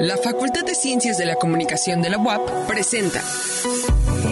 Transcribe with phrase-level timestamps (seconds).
[0.00, 3.20] La Facultad de Ciencias de la Comunicación de la UAP presenta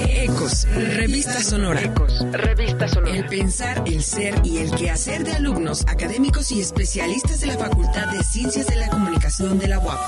[0.08, 1.82] Ecos, Revista Sonora.
[1.82, 3.14] Ecos, Revista Sonora.
[3.14, 8.10] El pensar, el ser y el quehacer de alumnos, académicos y especialistas de la Facultad
[8.10, 9.98] de Ciencias de la Comunicación de la UAP.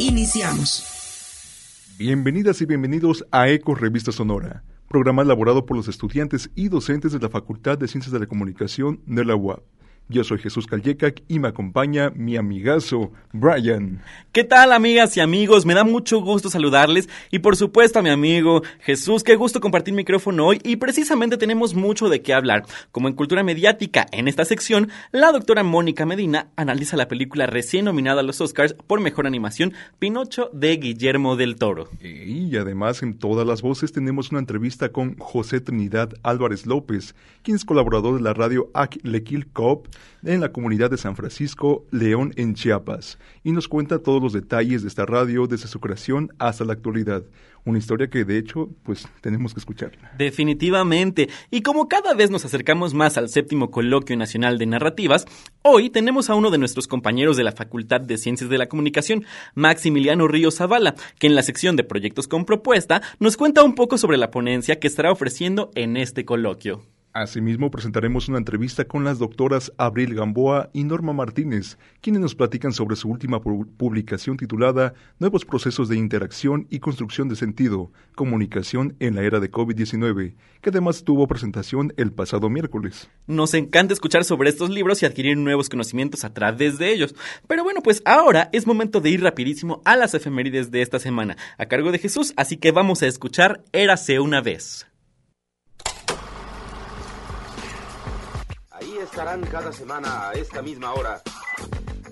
[0.00, 0.84] Iniciamos.
[1.96, 7.20] Bienvenidas y bienvenidos a Ecos Revista Sonora, programa elaborado por los estudiantes y docentes de
[7.20, 9.62] la Facultad de Ciencias de la Comunicación de la UAP.
[10.08, 14.00] Yo soy Jesús Callecac y me acompaña mi amigazo Brian.
[14.30, 15.66] ¿Qué tal amigas y amigos?
[15.66, 19.94] Me da mucho gusto saludarles y por supuesto a mi amigo Jesús, qué gusto compartir
[19.94, 22.62] micrófono hoy y precisamente tenemos mucho de qué hablar.
[22.92, 27.84] Como en Cultura Mediática, en esta sección, la doctora Mónica Medina analiza la película recién
[27.84, 31.88] nominada a los Oscars por Mejor Animación, Pinocho de Guillermo del Toro.
[32.00, 37.56] Y además en todas las voces tenemos una entrevista con José Trinidad Álvarez López, quien
[37.56, 38.70] es colaborador de la radio
[39.02, 39.88] Lequil Cop
[40.24, 44.82] en la comunidad de San Francisco, León, en Chiapas, y nos cuenta todos los detalles
[44.82, 47.24] de esta radio desde su creación hasta la actualidad.
[47.64, 49.92] Una historia que de hecho, pues tenemos que escuchar.
[50.16, 51.28] Definitivamente.
[51.50, 55.26] Y como cada vez nos acercamos más al séptimo coloquio nacional de narrativas,
[55.62, 59.24] hoy tenemos a uno de nuestros compañeros de la Facultad de Ciencias de la Comunicación,
[59.54, 63.98] Maximiliano Ríos Zavala, que en la sección de proyectos con propuesta nos cuenta un poco
[63.98, 66.84] sobre la ponencia que estará ofreciendo en este coloquio.
[67.16, 72.74] Asimismo, presentaremos una entrevista con las doctoras Abril Gamboa y Norma Martínez, quienes nos platican
[72.74, 79.14] sobre su última publicación titulada Nuevos procesos de interacción y construcción de sentido, comunicación en
[79.14, 83.08] la era de COVID-19, que además tuvo presentación el pasado miércoles.
[83.26, 87.14] Nos encanta escuchar sobre estos libros y adquirir nuevos conocimientos a través de ellos.
[87.46, 91.38] Pero bueno, pues ahora es momento de ir rapidísimo a las efemérides de esta semana,
[91.56, 94.86] a cargo de Jesús, así que vamos a escuchar Érase una vez.
[99.06, 101.22] Estarán cada semana a esta misma hora.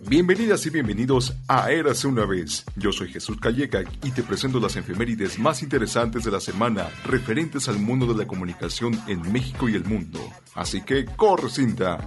[0.06, 2.64] Bienvenidas y bienvenidos a Érase una vez.
[2.76, 7.68] Yo soy Jesús Calleca y te presento las efemérides más interesantes de la semana referentes
[7.68, 10.20] al mundo de la comunicación en México y el mundo.
[10.54, 11.98] Así que corre cinta.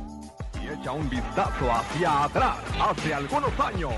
[0.63, 3.93] Y echa un vistazo hacia atrás, hace algunos años.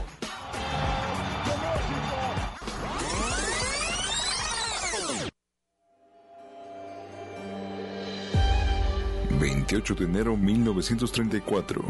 [9.39, 11.81] 28 de enero 1934.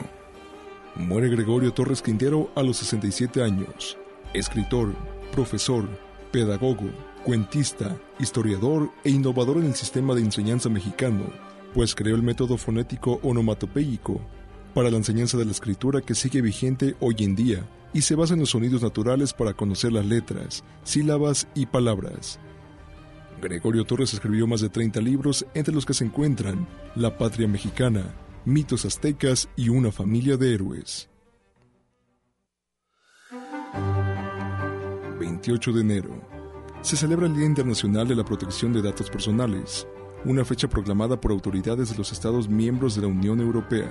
[0.96, 3.98] Muere Gregorio Torres Quintero a los 67 años.
[4.34, 4.94] Escritor,
[5.32, 5.90] profesor,
[6.32, 6.92] pedagogo,
[7.26, 11.24] cuentista, historiador e innovador en el sistema de enseñanza mexicano,
[11.74, 14.22] pues creó el método fonético onomatopéyico
[14.76, 18.36] para la enseñanza de la escritura que sigue vigente hoy en día y se basa
[18.36, 22.40] en los sonidos naturales para conocer las letras, sílabas y palabras
[23.40, 28.14] Gregorio Torres escribió más de 30 libros, entre los que se encuentran La Patria Mexicana,
[28.46, 31.10] Mitos Aztecas y Una Familia de Héroes.
[35.20, 36.22] 28 de enero.
[36.82, 39.88] Se celebra el Día Internacional de la Protección de Datos Personales,
[40.26, 43.90] una fecha proclamada por autoridades de los Estados miembros de la Unión Europea.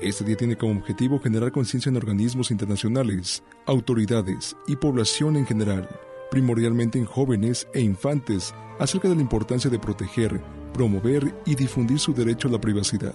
[0.00, 5.88] Este día tiene como objetivo generar conciencia en organismos internacionales, autoridades y población en general
[6.30, 10.40] primordialmente en jóvenes e infantes, acerca de la importancia de proteger,
[10.72, 13.14] promover y difundir su derecho a la privacidad.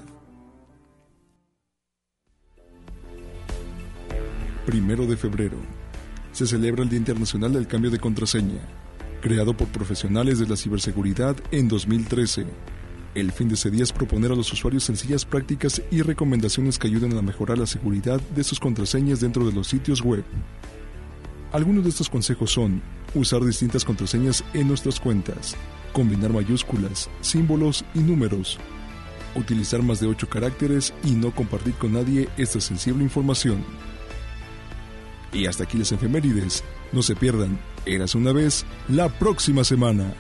[4.65, 5.57] Primero de febrero.
[6.31, 8.61] Se celebra el Día Internacional del Cambio de Contraseña,
[9.19, 12.45] creado por profesionales de la ciberseguridad en 2013.
[13.15, 16.87] El fin de ese día es proponer a los usuarios sencillas prácticas y recomendaciones que
[16.87, 20.23] ayuden a mejorar la seguridad de sus contraseñas dentro de los sitios web.
[21.51, 22.83] Algunos de estos consejos son
[23.13, 25.55] usar distintas contraseñas en nuestras cuentas,
[25.93, 28.57] combinar mayúsculas, símbolos y números,
[29.35, 33.63] utilizar más de 8 caracteres y no compartir con nadie esta sensible información.
[35.31, 36.63] Y hasta aquí las efemérides.
[36.91, 40.13] No se pierdan, eras una vez, la próxima semana.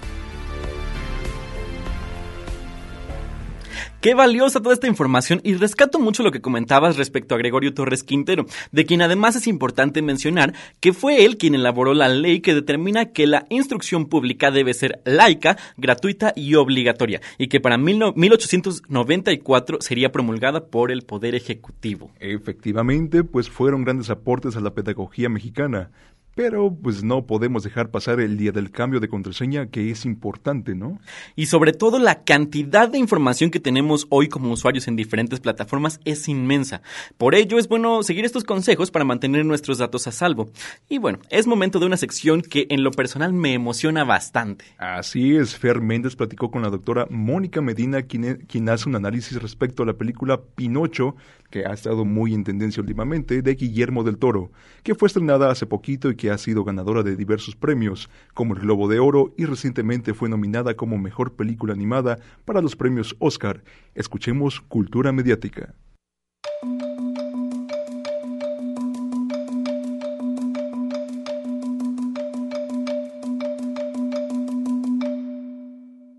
[4.01, 8.05] Qué valiosa toda esta información y rescato mucho lo que comentabas respecto a Gregorio Torres
[8.05, 12.53] Quintero, de quien además es importante mencionar que fue él quien elaboró la ley que
[12.53, 19.79] determina que la instrucción pública debe ser laica, gratuita y obligatoria, y que para 1894
[19.81, 22.09] sería promulgada por el Poder Ejecutivo.
[22.21, 25.91] Efectivamente, pues fueron grandes aportes a la pedagogía mexicana,
[26.39, 30.73] pero pues no podemos dejar pasar el día del cambio de contraseña que es importante,
[30.73, 30.97] ¿no?
[31.35, 35.99] Y sobre todo la cantidad de información que tenemos hoy como usuarios en diferentes plataformas
[36.05, 36.81] es inmensa.
[37.17, 40.49] Por ello es bueno seguir estos consejos para mantener nuestros datos a salvo.
[40.87, 44.63] Y bueno, es momento de una sección que en lo personal me emociona bastante.
[44.77, 48.95] Así es, Fer Méndez platicó con la doctora Mónica Medina, quien, e, quien hace un
[48.95, 51.17] análisis respecto a la película Pinocho,
[51.49, 54.51] que ha estado muy en tendencia últimamente, de Guillermo del Toro,
[54.83, 58.61] que fue estrenada hace poquito y que ha sido ganadora de diversos premios, como el
[58.61, 63.63] Globo de Oro y recientemente fue nominada como Mejor Película Animada para los premios Oscar.
[63.95, 65.75] Escuchemos Cultura Mediática.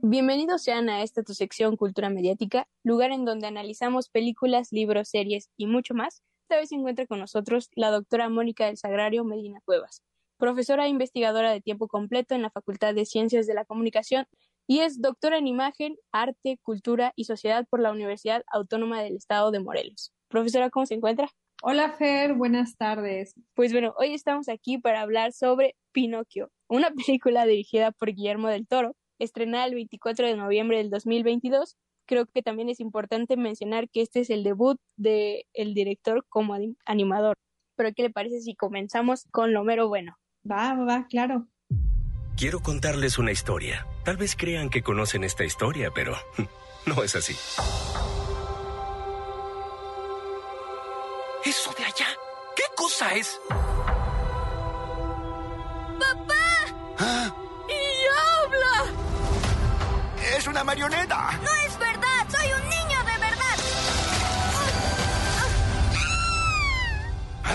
[0.02, 5.50] Bienvenidos sean a esta tu sección Cultura Mediática, lugar en donde analizamos películas, libros, series
[5.56, 6.22] y mucho más.
[6.50, 10.02] Esta vez se encuentra con nosotros la doctora Mónica del Sagrario Medina Cuevas,
[10.36, 14.26] profesora e investigadora de tiempo completo en la Facultad de Ciencias de la Comunicación
[14.66, 19.52] y es doctora en Imagen, Arte, Cultura y Sociedad por la Universidad Autónoma del Estado
[19.52, 20.12] de Morelos.
[20.26, 21.30] Profesora, ¿cómo se encuentra?
[21.62, 23.36] Hola Fer, buenas tardes.
[23.54, 28.66] Pues bueno, hoy estamos aquí para hablar sobre Pinocchio, una película dirigida por Guillermo del
[28.66, 31.76] Toro, estrenada el 24 de noviembre del 2022.
[32.10, 36.56] Creo que también es importante mencionar que este es el debut del el director como
[36.84, 37.36] animador.
[37.76, 40.18] Pero ¿qué le parece si comenzamos con lo mero bueno?
[40.44, 41.46] Va, va, va, claro.
[42.36, 43.86] Quiero contarles una historia.
[44.04, 46.16] Tal vez crean que conocen esta historia, pero
[46.86, 47.34] no es así.
[51.44, 52.08] ¿Eso de allá?
[52.56, 53.40] ¿Qué cosa es?
[56.00, 56.34] ¡Papá!
[56.98, 57.32] ¿Ah?
[57.68, 57.82] ¡Y
[58.48, 58.90] habla!
[60.36, 61.38] ¡Es una marioneta!
[61.40, 61.89] ¡No es verdad!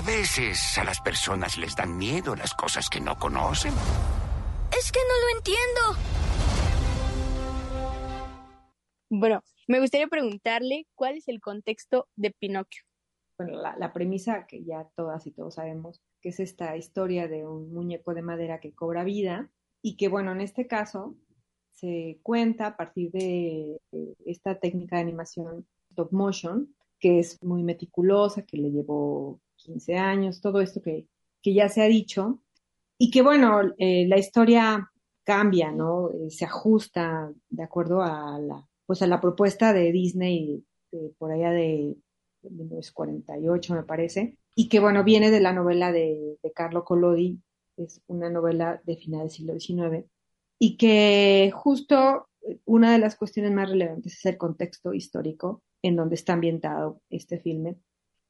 [0.05, 3.73] Veces a las personas les dan miedo las cosas que no conocen.
[4.77, 5.81] Es que no lo entiendo.
[9.09, 12.83] Bueno, me gustaría preguntarle cuál es el contexto de Pinocchio.
[13.37, 17.45] Bueno, la, la, premisa que ya todas y todos sabemos, que es esta historia de
[17.45, 19.49] un muñeco de madera que cobra vida
[19.81, 21.15] y que, bueno, en este caso
[21.71, 27.63] se cuenta a partir de, de esta técnica de animación stop motion, que es muy
[27.63, 31.07] meticulosa, que le llevó 15 años, todo esto que,
[31.41, 32.41] que ya se ha dicho,
[32.97, 34.91] y que, bueno, eh, la historia
[35.23, 36.11] cambia, ¿no?
[36.11, 40.63] Eh, se ajusta de acuerdo a la, pues a la propuesta de Disney
[41.17, 41.93] por allá de
[42.43, 47.41] 1948, me parece, y que, bueno, viene de la novela de, de Carlo Collodi,
[47.75, 50.05] es una novela de final del siglo XIX,
[50.57, 52.29] y que justo
[52.65, 57.39] una de las cuestiones más relevantes es el contexto histórico en donde está ambientado este
[57.39, 57.77] filme.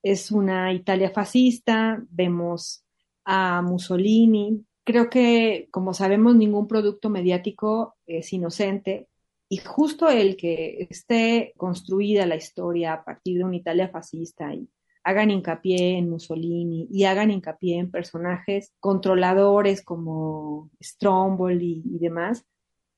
[0.05, 2.85] Es una Italia fascista, vemos
[3.23, 4.63] a Mussolini.
[4.83, 9.07] Creo que, como sabemos, ningún producto mediático es inocente
[9.49, 14.69] y justo el que esté construida la historia a partir de una Italia fascista y
[15.03, 22.45] hagan hincapié en Mussolini y hagan hincapié en personajes controladores como Stromboli y, y demás,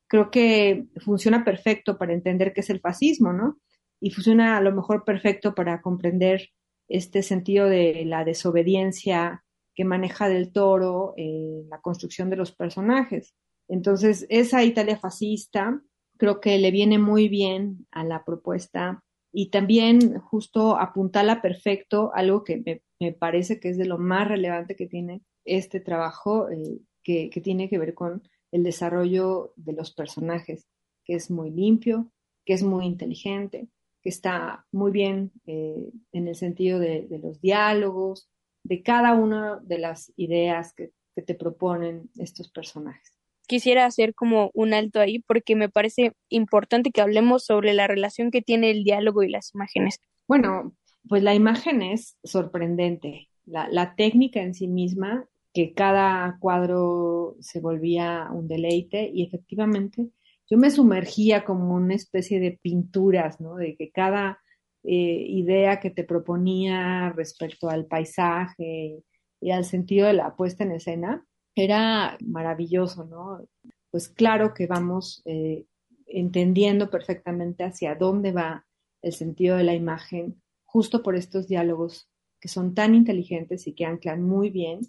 [0.07, 3.61] creo que funciona perfecto para entender qué es el fascismo, ¿no?
[4.01, 6.49] Y funciona a lo mejor perfecto para comprender
[6.87, 9.43] este sentido de la desobediencia
[9.75, 13.35] que maneja del toro eh, la construcción de los personajes.
[13.67, 15.81] Entonces, esa Italia fascista
[16.17, 22.43] creo que le viene muy bien a la propuesta y también justo apuntala perfecto, algo
[22.43, 26.79] que me, me, parece que es de lo más relevante que tiene este trabajo, eh,
[27.03, 30.65] que, que tiene que ver con el desarrollo de los personajes,
[31.05, 32.11] que es muy limpio,
[32.45, 33.67] que es muy inteligente,
[34.07, 38.29] que está muy bien eh, en el sentido de, de, los diálogos,
[38.63, 43.17] de cada una de las ideas que, que te proponen estos personajes
[43.49, 48.29] quisiera hacer como un alto ahí porque me parece importante que hablemos sobre la relación
[48.29, 49.99] que tiene el diálogo y las imágenes.
[50.27, 50.73] Bueno,
[51.07, 53.29] pues la imagen es sorprendente.
[53.45, 60.09] La, la técnica en sí misma, que cada cuadro se volvía un deleite y efectivamente
[60.49, 63.55] yo me sumergía como una especie de pinturas, ¿no?
[63.55, 64.39] De que cada
[64.83, 69.03] eh, idea que te proponía respecto al paisaje
[69.41, 71.25] y al sentido de la puesta en escena,
[71.55, 73.45] era maravilloso, ¿no?
[73.91, 75.65] Pues claro que vamos eh,
[76.05, 78.65] entendiendo perfectamente hacia dónde va
[79.01, 83.85] el sentido de la imagen, justo por estos diálogos que son tan inteligentes y que
[83.85, 84.81] anclan muy bien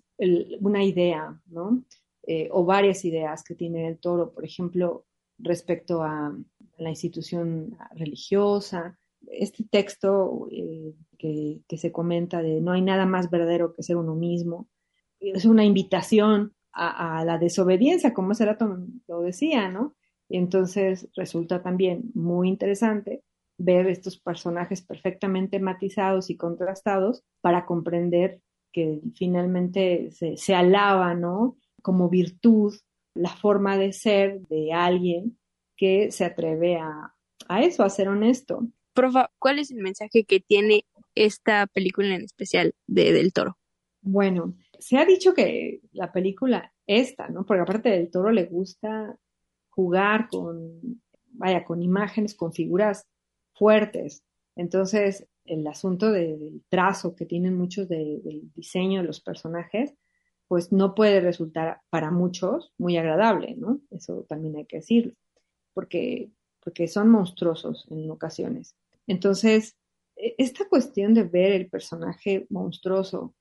[0.61, 1.83] una idea, ¿no?
[2.27, 5.07] Eh, o varias ideas que tiene el toro, por ejemplo,
[5.39, 6.37] respecto a
[6.79, 8.99] la institución religiosa.
[9.27, 13.97] Este texto eh, que, que se comenta de no hay nada más verdadero que ser
[13.97, 14.69] uno mismo,
[15.21, 18.79] es una invitación a, la desobediencia, como Serato
[19.09, 19.97] lo decía, ¿no?
[20.29, 23.25] Entonces resulta también muy interesante
[23.59, 28.41] ver estos personajes perfectamente matizados y contrastados para comprender
[28.73, 31.57] que finalmente se, se alaba, ¿no?
[31.83, 32.75] Como virtud
[33.19, 35.39] la forma de ser de alguien
[35.77, 37.15] que se atreve a,
[37.49, 38.69] a eso, a ser honesto.
[38.95, 40.85] Profa, ¿cuál es el mensaje que tiene
[41.15, 43.59] esta película en especial de Del Toro?
[44.01, 47.45] Bueno, Se ha dicho que la película esta, ¿no?
[47.45, 49.19] Porque aparte del toro le gusta
[49.71, 53.09] jugar con, vaya, con imágenes, con figuras
[53.55, 54.23] fuertes.
[54.55, 59.95] Entonces, el asunto del trazo que tienen muchos del diseño de los personajes,
[60.49, 63.81] pues no puede resultar para muchos muy agradable, ¿no?
[63.91, 65.13] Eso también hay que decirlo,
[65.75, 66.31] porque,
[66.65, 68.75] porque son monstruosos en ocasiones.
[69.07, 69.77] Entonces,
[70.17, 73.35] e, esta cuestión de ver el personaje monstruoso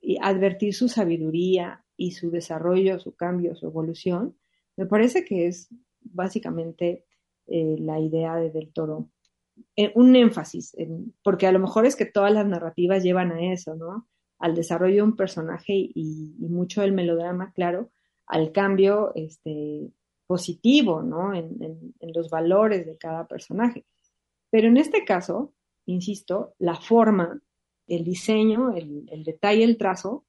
[0.00, 4.36] y advertir su sabiduría y su desarrollo, su cambio, su evolución,
[4.76, 5.68] me parece que es
[6.00, 7.06] básicamente
[7.46, 9.10] eh, la idea de Del Toro.
[9.76, 10.74] Eh, un énfasis,
[11.22, 14.08] porque a lo mejor es que todas las narrativas llevan a eso, ¿no?
[14.40, 17.90] Al desarrollo de un personaje y, mucho del melodrama, claro,
[18.26, 19.92] al cambio este,
[20.26, 21.34] positivo, ¿no?
[21.34, 23.84] En, los valores de cada personaje.
[24.50, 25.52] Pero en este caso,
[25.86, 27.40] insisto, la forma,
[27.86, 30.24] el diseño, el, detalle, el trazo,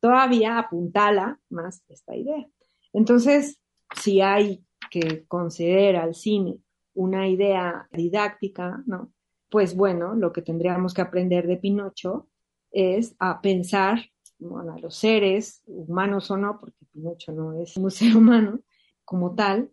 [0.00, 2.46] todavía apuntala más esta idea.
[2.92, 3.60] Entonces,
[3.94, 6.58] si hay que conceder al cine
[6.94, 9.12] una idea didáctica, ¿no?
[9.50, 12.28] Pues bueno, lo que tendríamos que aprender de Pinocho
[12.76, 13.98] es a pensar
[14.38, 18.60] a los seres, humanos o no, porque Pinocho no es un ser humano
[19.04, 19.70] como tal,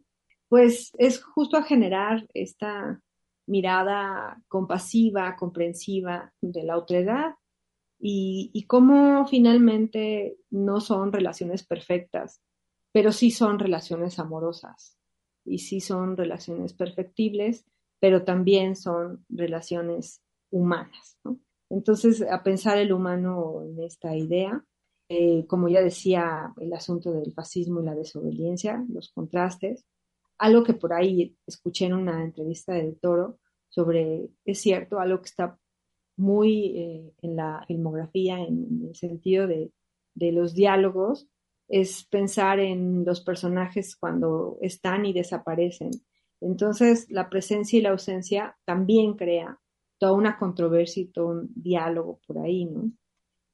[0.48, 3.02] pues es justo a generar esta
[3.46, 7.36] mirada compasiva, comprensiva de la otredad
[8.00, 12.42] y, y cómo finalmente no son relaciones perfectas,
[12.94, 14.98] pero sí son relaciones amorosas
[15.44, 17.66] y sí son relaciones perfectibles,
[18.00, 21.18] pero también son relaciones humanas.
[21.74, 24.64] Entonces, a pensar el humano en esta idea,
[25.10, 29.84] eh, como ya decía, el asunto del fascismo y la desobediencia, los contrastes,
[30.38, 33.40] algo que por ahí escuché en una entrevista del Toro
[33.70, 35.58] sobre, es cierto, algo que está
[36.16, 39.72] muy eh, en la filmografía, en, el sentido de,
[40.14, 41.28] de los diálogos,
[41.68, 45.90] es pensar en los personajes cuando están y desaparecen.
[46.40, 49.60] Entonces, la presencia y la ausencia también crea
[49.98, 52.92] toda una controversia y todo un diálogo por ahí, ¿no?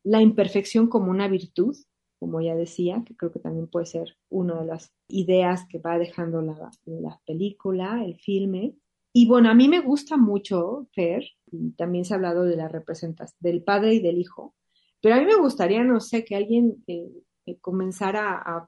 [0.04, 1.76] La imperfección como una virtud,
[2.20, 5.98] como ya decía, que creo que también puede ser una de las ideas que va
[5.98, 8.76] dejando la, la película, el filme.
[9.14, 12.68] Y bueno, a mí me gusta mucho Fer, y también se ha hablado de la
[12.68, 14.56] representación del padre y del hijo,
[15.02, 17.10] pero a mí me gustaría, no sé, que alguien eh,
[17.62, 18.68] comenzar a,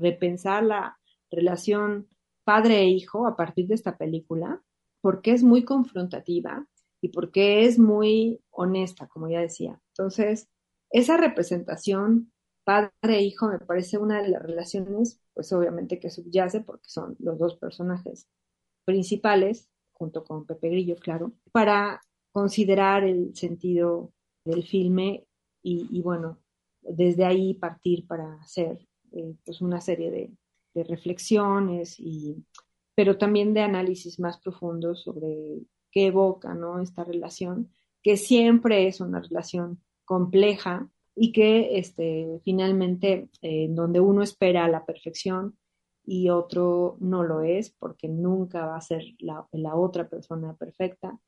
[0.00, 0.98] repensar la
[1.30, 2.08] relación
[2.42, 4.60] padre e hijo a partir de esta película,
[5.00, 6.66] porque es muy confrontativa
[7.06, 9.80] y porque es muy honesta, como ya decía.
[9.92, 10.48] Entonces,
[10.90, 12.32] esa representación
[12.64, 17.38] padre e me parece una de las relaciones, pues obviamente que subyace porque son los
[17.38, 18.26] dos personajes
[18.84, 22.00] principales, junto con Pepe Grillo, claro, para
[22.32, 24.12] considerar el sentido
[24.44, 25.26] del filme
[25.62, 26.38] y, bueno,
[26.82, 32.44] desde ahí partir para hacer eh, pues una serie de, reflexiones, y,
[32.94, 35.62] pero también de análisis más profundos sobre
[35.96, 36.78] qué evoca ¿no?
[36.78, 37.70] esta relación,
[38.02, 44.84] que siempre es una relación compleja y que este, finalmente eh, donde uno espera la
[44.84, 45.56] perfección
[46.04, 51.18] y otro no lo es porque nunca va a ser la, otra persona perfecta,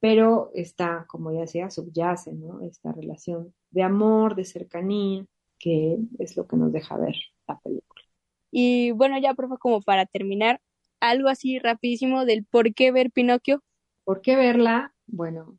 [0.00, 2.34] pero está, como ya decía, subyace.
[2.62, 5.26] Esta relación de amor, de cercanía,
[5.58, 8.02] que es lo que nos deja ver la película.
[8.50, 10.62] Y bueno, ya, profe, como para terminar,
[11.00, 13.62] algo así rapidísimo del por qué ver Pinocchio.
[14.06, 14.94] ¿Por qué verla?
[15.08, 15.58] Bueno,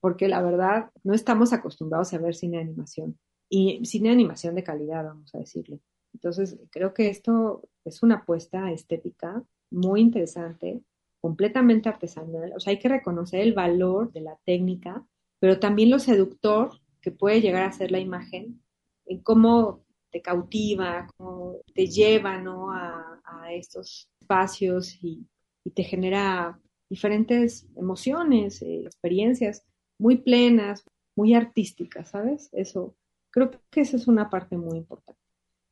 [0.00, 3.18] porque la verdad no estamos acostumbrados a ver cine de animación
[3.48, 5.80] y cine de animación de calidad, vamos a decirle.
[6.12, 10.82] Entonces, creo que esto es una apuesta estética muy interesante
[11.22, 12.52] completamente artesanal.
[12.54, 15.06] O sea, hay que reconocer el valor de la técnica,
[15.40, 18.62] pero también lo seductor que puede llegar a ser la imagen,
[19.06, 22.70] en cómo te cautiva, cómo te lleva ¿no?
[22.70, 23.14] a,
[23.50, 25.26] estos espacios y,
[25.74, 29.64] te genera diferentes emociones, eh, experiencias
[29.98, 30.84] muy plenas,
[31.16, 32.48] muy artísticas, ¿sabes?
[32.52, 32.94] Eso,
[33.30, 35.20] creo que esa es una parte muy importante.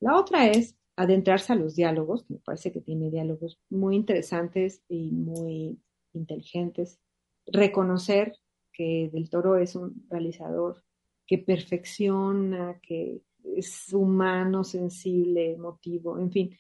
[0.01, 5.11] La otra es adentrarse a los diálogos, me parece que tiene diálogos muy interesantes y
[5.11, 5.79] muy
[6.15, 6.99] inteligentes,
[7.47, 8.35] reconocer
[8.73, 10.83] que Del Toro es un realizador
[11.27, 13.21] que perfecciona, que
[13.57, 16.59] es humano, sensible, emotivo, en fin.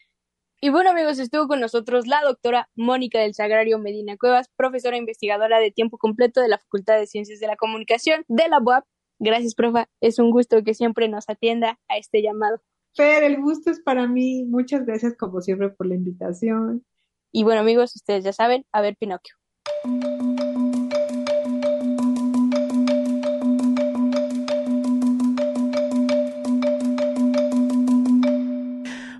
[0.60, 5.58] Y bueno amigos, estuvo con nosotros la doctora Mónica del Sagrario Medina Cuevas, profesora investigadora
[5.58, 8.84] de tiempo completo de la Facultad de Ciencias de la Comunicación de la UAP.
[9.18, 9.88] Gracias, profa.
[10.00, 12.60] Es un gusto que siempre nos atienda a este llamado.
[12.94, 14.44] Fer, el gusto es para mí.
[14.44, 16.84] Muchas gracias como siempre por la invitación.
[17.32, 19.36] Y bueno amigos, ustedes ya saben, a ver Pinocchio.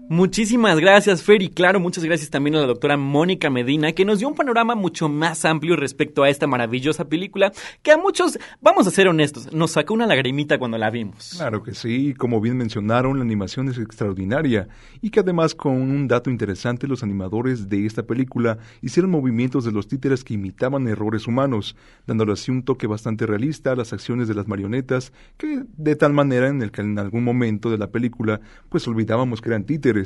[0.09, 4.21] Muchísimas gracias, Fer, y claro, muchas gracias también a la doctora Mónica Medina, que nos
[4.21, 8.87] dio un panorama mucho más amplio respecto a esta maravillosa película, que a muchos, vamos
[8.87, 11.35] a ser honestos, nos sacó una lagrimita cuando la vimos.
[11.37, 14.69] Claro que sí, como bien mencionaron, la animación es extraordinaria,
[15.03, 19.73] y que además con un dato interesante, los animadores de esta película hicieron movimientos de
[19.73, 21.75] los títeres que imitaban errores humanos,
[22.07, 26.13] dándole así un toque bastante realista a las acciones de las marionetas, que de tal
[26.13, 29.97] manera en el que en algún momento de la película, pues olvidábamos que eran títeres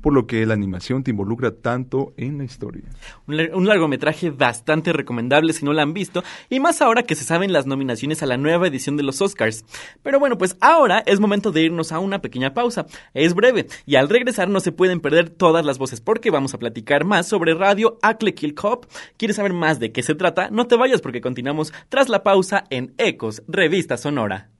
[0.00, 2.84] por lo que la animación te involucra tanto en la historia.
[3.26, 7.52] Un, largometraje bastante recomendable si no la han visto, y más ahora que se saben
[7.52, 9.64] las nominaciones a la nueva edición de los Oscars.
[10.02, 12.86] Pero bueno, pues ahora es momento de irnos a una pequeña pausa.
[13.14, 16.58] Es breve, y al regresar no se pueden perder todas las voces porque vamos a
[16.58, 18.86] platicar más sobre Radio Acle Kill Cop.
[19.16, 20.50] ¿Quieres saber más de qué se trata?
[20.50, 24.50] No te vayas porque continuamos tras la pausa en Ecos, Revista Sonora.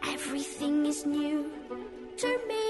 [0.07, 1.51] Everything is new
[2.17, 2.65] to me.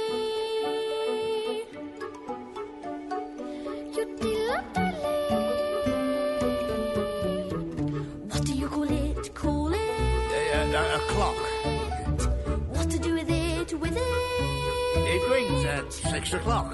[8.29, 9.35] What do you call it?
[9.35, 9.79] Call it?
[10.55, 11.37] Uh, uh, a clock.
[12.69, 13.79] What to do with it?
[13.79, 14.03] With it?
[15.13, 16.73] It rings at six o'clock.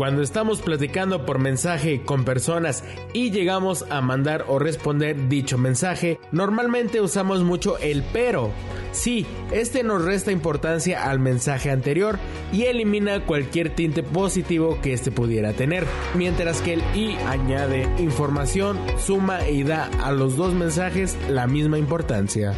[0.00, 6.18] Cuando estamos platicando por mensaje con personas y llegamos a mandar o responder dicho mensaje,
[6.32, 8.50] normalmente usamos mucho el pero.
[8.92, 12.18] Sí, este nos resta importancia al mensaje anterior
[12.50, 15.84] y elimina cualquier tinte positivo que este pudiera tener,
[16.16, 21.76] mientras que el y añade información, suma y da a los dos mensajes la misma
[21.76, 22.54] importancia.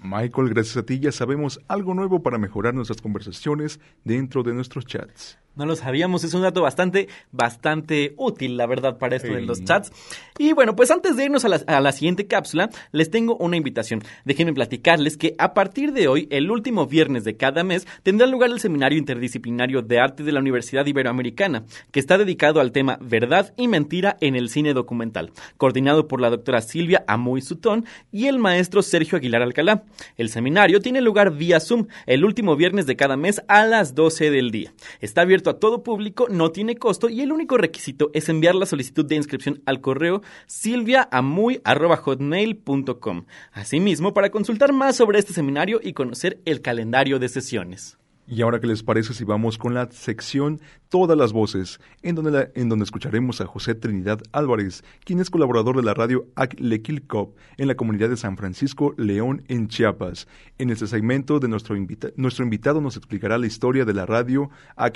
[0.00, 4.86] Michael, gracias a ti ya sabemos algo nuevo para mejorar nuestras conversaciones dentro de nuestros
[4.86, 5.39] chats.
[5.56, 9.64] No lo sabíamos, es un dato bastante, bastante útil, la verdad, para esto de los
[9.64, 9.92] chats.
[10.38, 13.56] Y bueno, pues antes de irnos a la, a la, siguiente cápsula, les tengo una
[13.56, 14.02] invitación.
[14.24, 18.50] Déjenme platicarles que a partir de hoy, el último viernes de cada mes, tendrá lugar
[18.50, 23.52] el Seminario Interdisciplinario de Arte de la Universidad Iberoamericana, que está dedicado al tema Verdad
[23.56, 28.38] y Mentira en el Cine Documental, coordinado por la doctora Silvia Amoy Sutón y el
[28.38, 29.84] maestro Sergio Aguilar Alcalá.
[30.16, 34.30] El seminario tiene lugar vía Zoom el último viernes de cada mes a las 12
[34.30, 34.72] del día.
[35.00, 39.06] Está a todo público, no tiene costo y el único requisito es enviar la solicitud
[39.06, 43.24] de inscripción al correo silviaamuy.hotmail.com.
[43.52, 47.99] Asimismo, para consultar más sobre este seminario y conocer el calendario de sesiones.
[48.32, 52.52] Y ahora, ¿qué les parece si vamos con la sección Todas las Voces, en donde,
[52.54, 57.66] en donde escucharemos a José Trinidad Álvarez, quien es colaborador de la radio Lequilcop en
[57.66, 60.28] la comunidad de San Francisco León, en Chiapas.
[60.58, 61.74] En este segmento, de nuestro,
[62.14, 64.48] nuestro invitado nos explicará la historia de la radio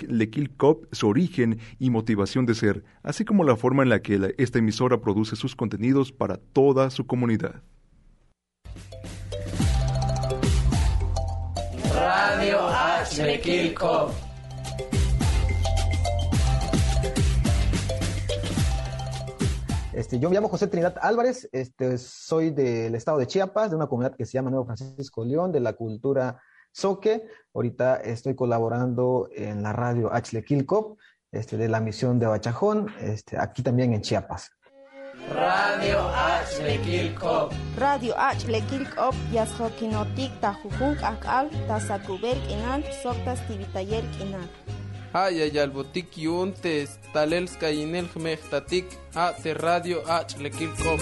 [0.07, 4.61] Lequilcop, su origen y motivación de ser, así como la forma en la que esta
[4.61, 7.64] emisora produce sus contenidos para toda su comunidad.
[12.44, 12.68] Radio
[19.94, 23.87] Este, yo me llamo José Trinidad Álvarez, este, soy del estado de Chiapas, de una
[23.87, 27.26] comunidad que se llama Nuevo Francisco León, de la cultura Soque.
[27.54, 30.11] Ahorita estoy colaborando en la radio
[30.46, 30.98] Quilcop,
[31.33, 34.50] este, de la misión de Abachajón, este, aquí también en Chiapas.
[35.32, 36.10] Radio
[36.84, 37.52] Kilkop.
[37.78, 38.14] Radio
[38.68, 44.48] Kilkop yasjokinotik tajujunk akal tasakubel inan soktas tibitayer inan.
[45.12, 48.84] Ay ay albotik yuntes talel skayinel jmehtatik
[49.14, 50.02] a te radio
[50.58, 51.00] Kilkop.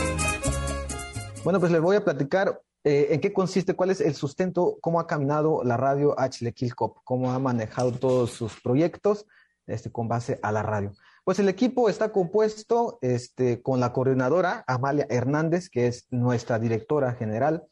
[1.43, 5.01] Bueno, pues les voy a platicar eh, en qué consiste, cuál es el sustento, cómo
[5.01, 6.15] ha caminado la radio
[6.55, 9.27] Kilkop, cómo ha manejado todos sus proyectos
[9.67, 10.93] este, con base a la radio.
[11.25, 17.13] Pues el equipo está compuesto este, con la coordinadora Amalia Hernández, que es nuestra directora
[17.13, 17.65] general,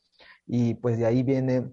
[0.47, 1.73] y pues de ahí viene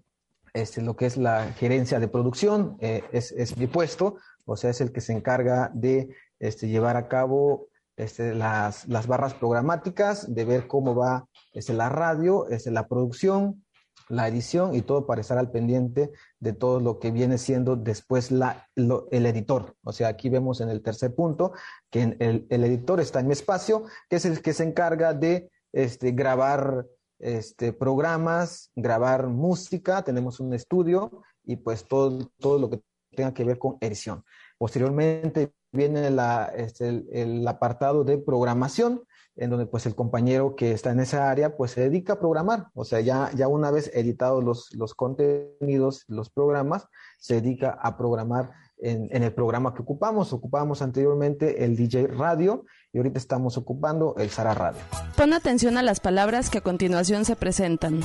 [0.53, 4.71] este, lo que es la gerencia de producción, eh, es, es, mi puesto, o sea,
[4.71, 10.45] es el que se encarga de este, llevar a cabo las, las, barras programáticas, de
[10.45, 11.27] ver cómo va
[11.69, 13.63] la radio, la producción,
[14.09, 18.31] la edición y todo para estar al pendiente de todo lo que viene siendo después
[18.31, 19.75] la, lo, el editor.
[19.83, 21.53] O sea, aquí vemos en el tercer punto
[21.89, 25.49] que el, el, editor está en mi espacio, que es el que se encarga de
[25.73, 26.85] este, grabar
[27.19, 32.81] este, programas, grabar música, tenemos un estudio y pues todo, todo lo que
[33.15, 34.23] tenga que ver con edición.
[34.57, 39.03] Posteriormente viene la, este, el, el, apartado de programación,
[39.37, 42.67] en donde pues el compañero que está en esa área pues se dedica a programar,
[42.73, 46.87] o sea, ya, ya una vez editados los, los contenidos, los programas,
[47.19, 50.33] se dedica a programar en, en, el programa que ocupamos.
[50.33, 54.81] Ocupábamos anteriormente el DJ Radio y ahorita estamos ocupando el Sara Radio.
[55.15, 58.01] Pon atención a las palabras que a continuación se presentan.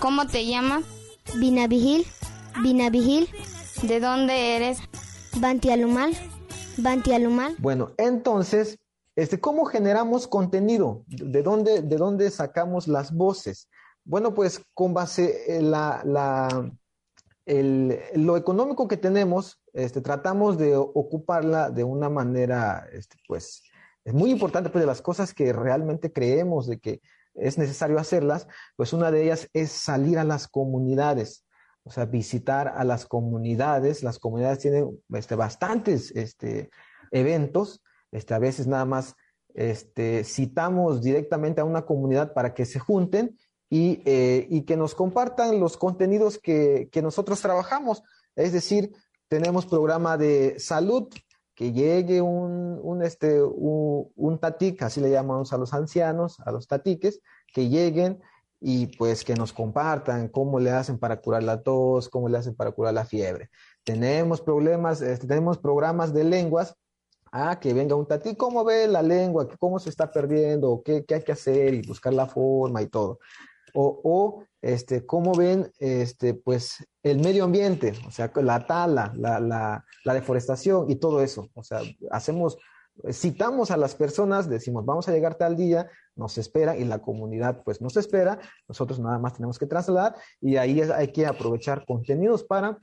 [0.00, 0.84] ¿Cómo te llamas?
[1.38, 2.06] Vigil.
[2.62, 3.28] Vigil.
[3.82, 4.78] ¿De dónde eres?
[5.40, 6.12] Bantialumal.
[6.76, 7.54] Bantialumal.
[7.58, 8.78] Bueno, entonces,
[9.16, 11.04] este, ¿cómo generamos contenido?
[11.06, 13.68] ¿De dónde, de dónde sacamos las voces?
[14.04, 16.72] Bueno, pues con base en la, la
[17.46, 23.62] el, lo económico que tenemos, este, tratamos de ocuparla de una manera, este, pues,
[24.04, 27.00] es muy importante, pues, de las cosas que realmente creemos de que
[27.34, 28.46] es necesario hacerlas,
[28.76, 31.46] pues una de ellas es salir a las comunidades,
[31.84, 34.02] o sea, visitar a las comunidades.
[34.02, 36.70] Las comunidades tienen este, bastantes este,
[37.10, 39.16] eventos, este, a veces nada más
[39.54, 43.36] este, citamos directamente a una comunidad para que se junten
[43.68, 48.02] y, eh, y que nos compartan los contenidos que, que, nosotros trabajamos.
[48.36, 48.92] Es decir,
[49.28, 51.08] tenemos programa de salud,
[51.54, 56.66] que llegue un, un, este, un tatic, así le llamamos a los ancianos, a los
[56.66, 57.20] tatiques,
[57.52, 58.20] que lleguen
[58.60, 62.54] y pues que nos compartan cómo le hacen para curar la tos, cómo le hacen
[62.54, 63.50] para curar la fiebre.
[63.84, 66.76] Tenemos problemas, este, tenemos programas de lenguas
[67.34, 69.48] Ah, que venga un tati, ¿cómo ve la lengua?
[69.58, 70.82] ¿Cómo se está perdiendo?
[70.84, 71.72] ¿Qué, qué hay que hacer?
[71.72, 73.20] Y buscar la forma y todo.
[73.72, 79.40] O, o, este, cómo ven este, pues, el medio ambiente, o sea, la tala, la,
[79.40, 81.48] la, la, deforestación y todo eso.
[81.54, 82.58] O sea, hacemos,
[83.10, 87.62] citamos a las personas, decimos, vamos a llegar tal día, nos espera y la comunidad
[87.64, 92.44] pues nos espera, nosotros nada más tenemos que trasladar y ahí hay que aprovechar contenidos
[92.44, 92.76] para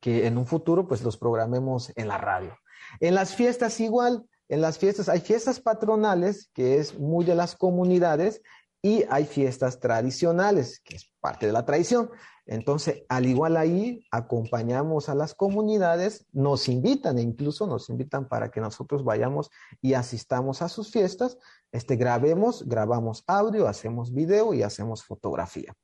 [0.00, 2.56] que en un futuro pues los programemos en la radio.
[3.00, 7.56] En las fiestas igual, en las fiestas hay fiestas patronales, que es muy de las
[7.56, 8.42] comunidades,
[8.82, 12.10] y hay fiestas tradicionales, que es parte de la tradición.
[12.46, 18.50] Entonces, al igual ahí, acompañamos a las comunidades, nos invitan e incluso nos invitan para
[18.50, 19.50] que nosotros vayamos
[19.80, 21.38] y asistamos a sus fiestas,
[21.70, 25.74] este, grabemos, grabamos audio, hacemos video y hacemos fotografía.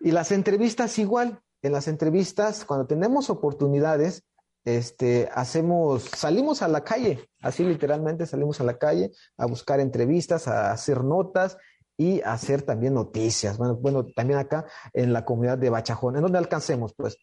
[0.00, 4.24] Y las entrevistas igual, en las entrevistas, cuando tenemos oportunidades,
[4.64, 10.46] este, hacemos, salimos a la calle, así literalmente salimos a la calle a buscar entrevistas,
[10.46, 11.56] a hacer notas
[11.96, 13.58] y a hacer también noticias.
[13.58, 17.16] Bueno, bueno, también acá en la comunidad de Bachajón, en donde alcancemos, pues.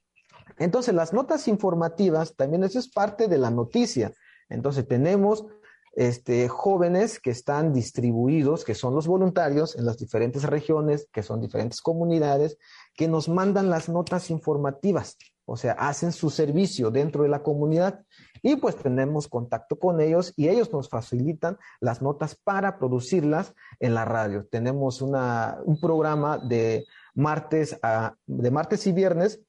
[0.58, 4.12] Entonces, las notas informativas también eso es parte de la noticia.
[4.50, 5.46] Entonces, tenemos
[5.94, 11.40] este, jóvenes que están distribuidos, que son los voluntarios en las diferentes regiones, que son
[11.40, 12.58] diferentes comunidades,
[12.96, 15.18] que nos mandan las notas informativas
[15.50, 18.02] o sea, hacen su servicio dentro de la comunidad
[18.42, 23.94] y pues tenemos contacto con ellos y ellos nos facilitan las notas para producirlas en
[23.94, 24.46] la radio.
[24.46, 26.86] Tenemos una, un programa de
[27.16, 29.42] martes, a, de martes y viernes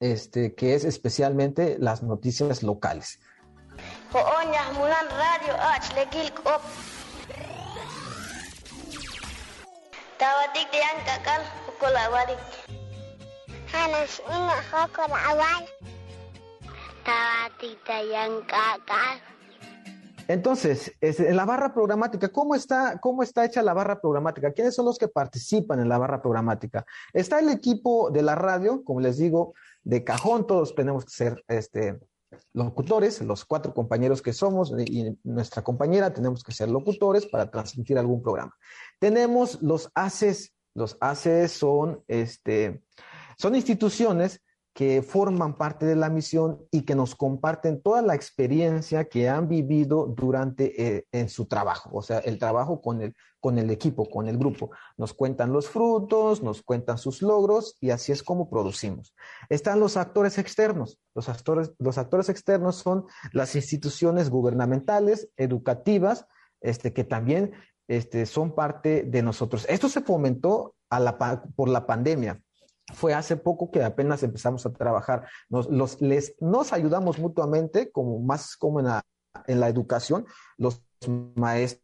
[0.00, 3.20] este, que es especialmente las noticias locales.
[20.26, 24.52] Entonces, en la barra programática, ¿cómo está, ¿cómo está hecha la barra programática?
[24.52, 26.86] ¿Quiénes son los que participan en la barra programática?
[27.12, 31.44] Está el equipo de la radio, como les digo, de cajón, todos tenemos que ser
[31.48, 32.00] este,
[32.54, 37.98] locutores, los cuatro compañeros que somos y nuestra compañera tenemos que ser locutores para transmitir
[37.98, 38.56] algún programa.
[38.98, 42.82] Tenemos los ACES, los ACES son este,
[43.38, 44.40] son instituciones
[44.74, 49.48] que forman parte de la misión y que nos comparten toda la experiencia que han
[49.48, 54.10] vivido durante eh, en su trabajo, o sea, el trabajo con el, con el equipo,
[54.10, 54.72] con el grupo.
[54.96, 59.14] Nos cuentan los frutos, nos cuentan sus logros y así es como producimos.
[59.48, 60.98] Están los actores externos.
[61.14, 66.26] Los actores, los actores externos son las instituciones gubernamentales, educativas,
[66.60, 67.52] este, que también
[67.86, 69.66] este, son parte de nosotros.
[69.68, 71.16] Esto se fomentó a la,
[71.54, 72.40] por la pandemia
[72.92, 75.26] fue hace poco que apenas empezamos a trabajar.
[75.48, 79.02] Nos, les, nos ayudamos mutuamente, como más como en la,
[79.46, 80.26] en la educación,
[80.58, 80.82] los
[81.34, 81.82] maestros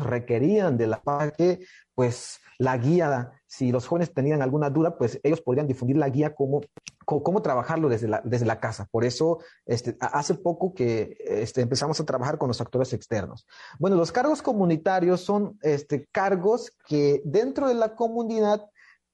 [0.00, 1.02] requerían de la
[1.36, 1.60] que
[1.94, 6.34] pues la guía, si los jóvenes tenían alguna duda, pues ellos podrían difundir la guía
[6.34, 6.60] como
[7.04, 8.88] cómo, trabajarlo desde la, desde la casa.
[8.90, 13.46] Por eso, este, hace poco que este, empezamos a trabajar con los actores externos.
[13.78, 18.66] Bueno, los cargos comunitarios son este, cargos que dentro de la comunidad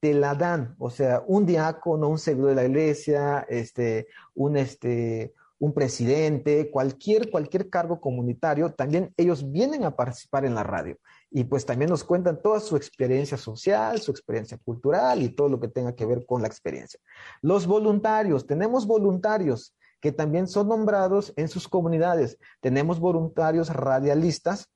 [0.03, 5.33] te la dan, o sea, un diácono, un seguidor de la iglesia, este, un, este,
[5.61, 10.99] un presidente, cualquier, cualquier cargo comunitario, también ellos vienen a participar en la radio
[11.31, 15.61] y pues también nos cuentan toda su experiencia social, su experiencia cultural y todo lo
[15.61, 16.99] que tenga que ver con la experiencia.
[17.41, 22.39] Los voluntarios, tenemos voluntarios que también son nombrados en sus comunidades.
[22.61, 24.69] Tenemos voluntarios radialistas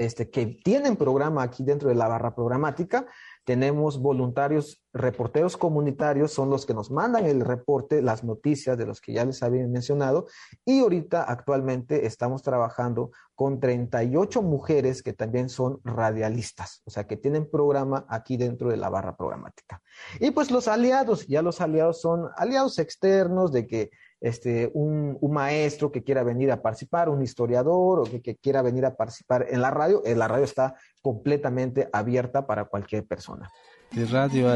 [0.00, 3.06] este, que tienen programa aquí dentro de la barra programática
[3.50, 9.00] tenemos voluntarios, reporteros comunitarios, son los que nos mandan el reporte, las noticias de los
[9.00, 10.28] que ya les había mencionado.
[10.64, 17.16] Y ahorita actualmente estamos trabajando con 38 mujeres que también son radialistas, o sea, que
[17.16, 19.82] tienen programa aquí dentro de la barra programática.
[20.20, 25.90] Y pues los aliados, ya los aliados son aliados externos de que este, un, maestro
[25.90, 29.70] que quiera venir a participar, un historiador o que, quiera venir a participar en la
[29.70, 33.50] radio, eh, la radio está completamente abierta para cualquier persona.
[33.92, 34.52] De radio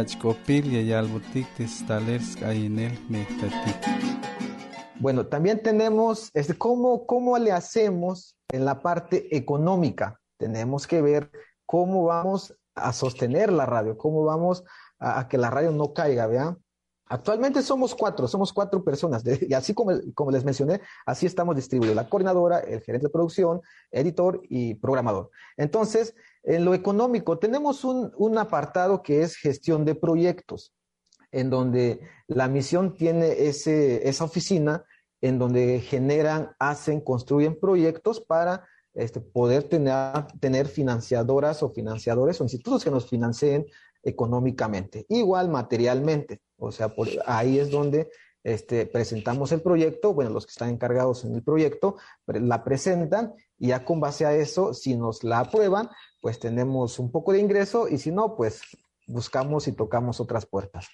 [5.01, 10.21] Bueno, también tenemos este, ¿cómo, cómo le hacemos en la parte económica.
[10.39, 11.31] Tenemos que ver
[11.67, 14.65] cómo vamos a sostener la radio, cómo vamos
[14.99, 16.59] a, que la radio no caiga, ¿vean?
[17.07, 22.09] Actualmente somos cuatro, somos cuatro personas, y así como, les mencioné, así estamos distribuidos, la
[22.09, 25.31] coordinadora, el gerente de producción, editor y programador.
[25.57, 30.73] Entonces, en lo económico, tenemos un, un apartado que es gestión de proyectos,
[31.31, 34.85] en donde la misión tiene ese, esa oficina
[35.21, 42.45] en donde generan, hacen, construyen proyectos para este, poder tener, tener financiadoras o financiadores o
[42.45, 43.67] institutos que nos financien
[44.03, 46.41] económicamente, igual materialmente.
[46.65, 46.95] O sea,
[47.27, 48.11] ahí es donde
[48.43, 51.97] este, presentamos el proyecto, bueno, los que están encargados en el proyecto
[52.27, 55.89] la presentan y ya con base a eso, si nos la aprueban,
[56.21, 58.63] pues tenemos un poco de ingreso y si no, pues
[59.07, 60.89] buscamos y tocamos otras puertas.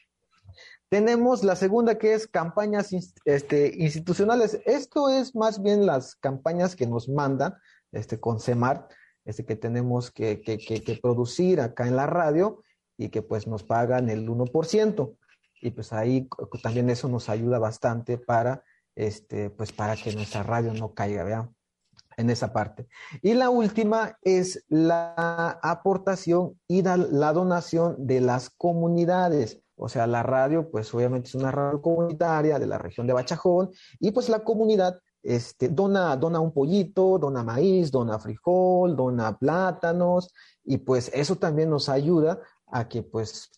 [0.88, 2.90] Tenemos la segunda que es campañas
[3.24, 4.60] este, institucionales.
[4.66, 7.54] Esto es más bien las campañas que nos mandan
[7.92, 8.88] este, con CEMAR,
[9.24, 10.42] este, que tenemos que,
[11.00, 12.64] producir acá en la radio
[12.96, 15.16] y que pues nos pagan el 1%.
[15.60, 16.28] Y pues ahí
[16.62, 18.62] también eso nos ayuda bastante para,
[18.94, 21.54] este, pues para que nuestra radio no caiga, vean,
[22.16, 22.88] en esa parte.
[23.22, 29.60] Y la última es la aportación y la donación de las comunidades.
[29.76, 33.70] O sea, la radio, pues obviamente es una radio comunitaria de la región de Bachajón
[33.98, 40.32] y pues la comunidad este, dona, dona un pollito, dona maíz, dona frijol, dona plátanos
[40.64, 42.40] y pues eso también nos ayuda
[42.72, 43.50] a que pues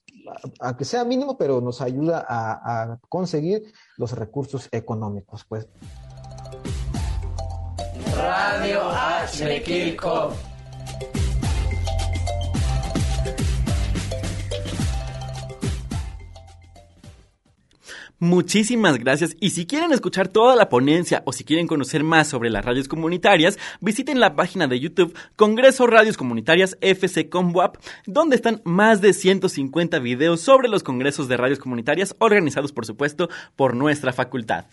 [0.60, 5.68] a, sea mínimo, pero nos ayuda a, a conseguir los recursos económicos, pues.
[8.16, 9.62] Radio H.
[18.22, 22.50] Muchísimas gracias y si quieren escuchar toda la ponencia o si quieren conocer más sobre
[22.50, 28.62] las radios comunitarias, visiten la página de YouTube Congreso Radios Comunitarias FC Comwap, donde están
[28.62, 34.12] más de 150 videos sobre los congresos de radios comunitarias organizados por supuesto por nuestra
[34.12, 34.66] facultad.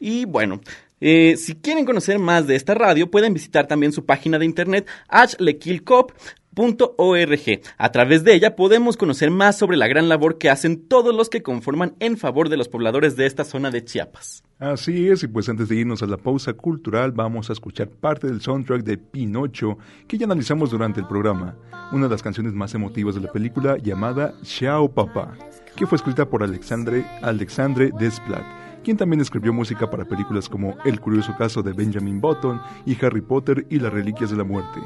[0.00, 0.60] Y bueno,
[1.00, 4.88] eh, si quieren conocer más de esta radio, pueden visitar también su página de internet
[5.08, 6.10] ashlekilcop
[6.58, 7.60] .org.
[7.78, 11.30] A través de ella podemos conocer más sobre la gran labor que hacen todos los
[11.30, 14.42] que conforman en favor de los pobladores de esta zona de Chiapas.
[14.58, 18.26] Así es, y pues antes de irnos a la pausa cultural vamos a escuchar parte
[18.26, 21.56] del soundtrack de Pinocho que ya analizamos durante el programa,
[21.92, 25.38] una de las canciones más emotivas de la película llamada Xiao Papá,
[25.76, 30.98] que fue escrita por Alexandre, Alexandre Desplat quien también escribió música para películas como El
[30.98, 34.80] curioso caso de Benjamin Button y Harry Potter y las Reliquias de la Muerte.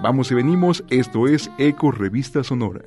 [0.00, 2.84] Vamos y venimos, esto es Eco Revista Sonora.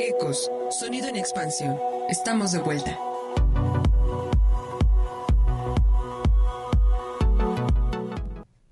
[0.00, 1.76] Ecos, sonido en expansión.
[2.08, 2.96] Estamos de vuelta.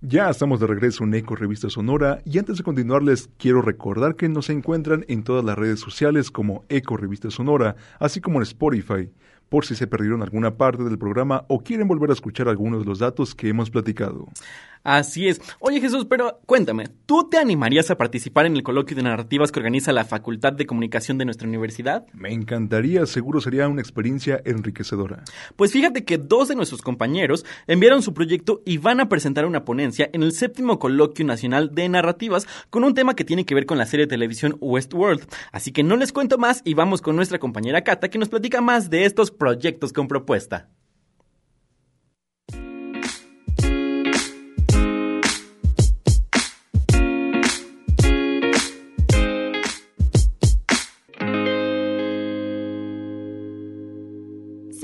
[0.00, 4.14] Ya estamos de regreso en Eco Revista Sonora y antes de continuar les quiero recordar
[4.14, 8.44] que nos encuentran en todas las redes sociales como Eco Revista Sonora, así como en
[8.44, 9.10] Spotify,
[9.48, 12.86] por si se perdieron alguna parte del programa o quieren volver a escuchar algunos de
[12.86, 14.28] los datos que hemos platicado.
[14.86, 15.40] Así es.
[15.58, 19.58] Oye Jesús, pero cuéntame, ¿tú te animarías a participar en el coloquio de narrativas que
[19.58, 22.06] organiza la Facultad de Comunicación de nuestra universidad?
[22.12, 25.24] Me encantaría, seguro sería una experiencia enriquecedora.
[25.56, 29.64] Pues fíjate que dos de nuestros compañeros enviaron su proyecto y van a presentar una
[29.64, 33.66] ponencia en el séptimo coloquio nacional de narrativas con un tema que tiene que ver
[33.66, 35.26] con la serie de televisión Westworld.
[35.50, 38.60] Así que no les cuento más y vamos con nuestra compañera Cata que nos platica
[38.60, 40.68] más de estos proyectos con propuesta.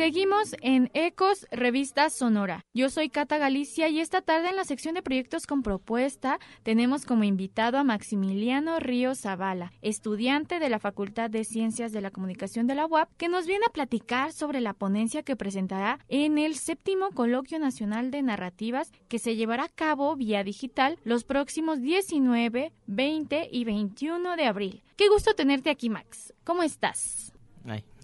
[0.03, 2.65] Seguimos en Ecos Revista Sonora.
[2.75, 7.07] Yo soy Cata Galicia y esta tarde en la sección de proyectos con propuesta tenemos
[7.07, 12.67] como invitado a Maximiliano Río Zavala, estudiante de la Facultad de Ciencias de la Comunicación
[12.67, 16.57] de la UAP, que nos viene a platicar sobre la ponencia que presentará en el
[16.57, 22.73] séptimo Coloquio Nacional de Narrativas que se llevará a cabo vía digital los próximos 19,
[22.89, 24.83] 20 y 21 de abril.
[24.97, 26.35] Qué gusto tenerte aquí, Max.
[26.43, 27.32] ¿Cómo estás?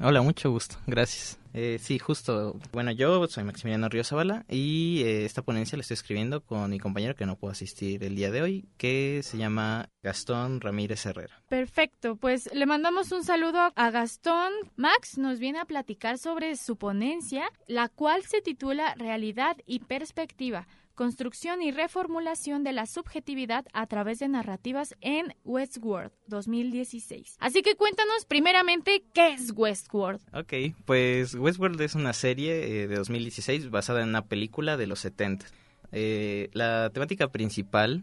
[0.00, 1.38] Hola, mucho gusto, gracias.
[1.54, 5.94] Eh, sí, justo, bueno, yo soy Maximiliano Río Zavala y eh, esta ponencia la estoy
[5.94, 9.88] escribiendo con mi compañero que no pudo asistir el día de hoy, que se llama
[10.02, 11.42] Gastón Ramírez Herrera.
[11.48, 14.52] Perfecto, pues le mandamos un saludo a Gastón.
[14.76, 20.68] Max nos viene a platicar sobre su ponencia, la cual se titula Realidad y Perspectiva
[20.98, 27.36] construcción y reformulación de la subjetividad a través de narrativas en Westworld 2016.
[27.38, 30.20] Así que cuéntanos primeramente qué es Westworld.
[30.34, 34.98] Ok, pues Westworld es una serie eh, de 2016 basada en una película de los
[34.98, 35.46] 70.
[35.92, 38.02] Eh, la temática principal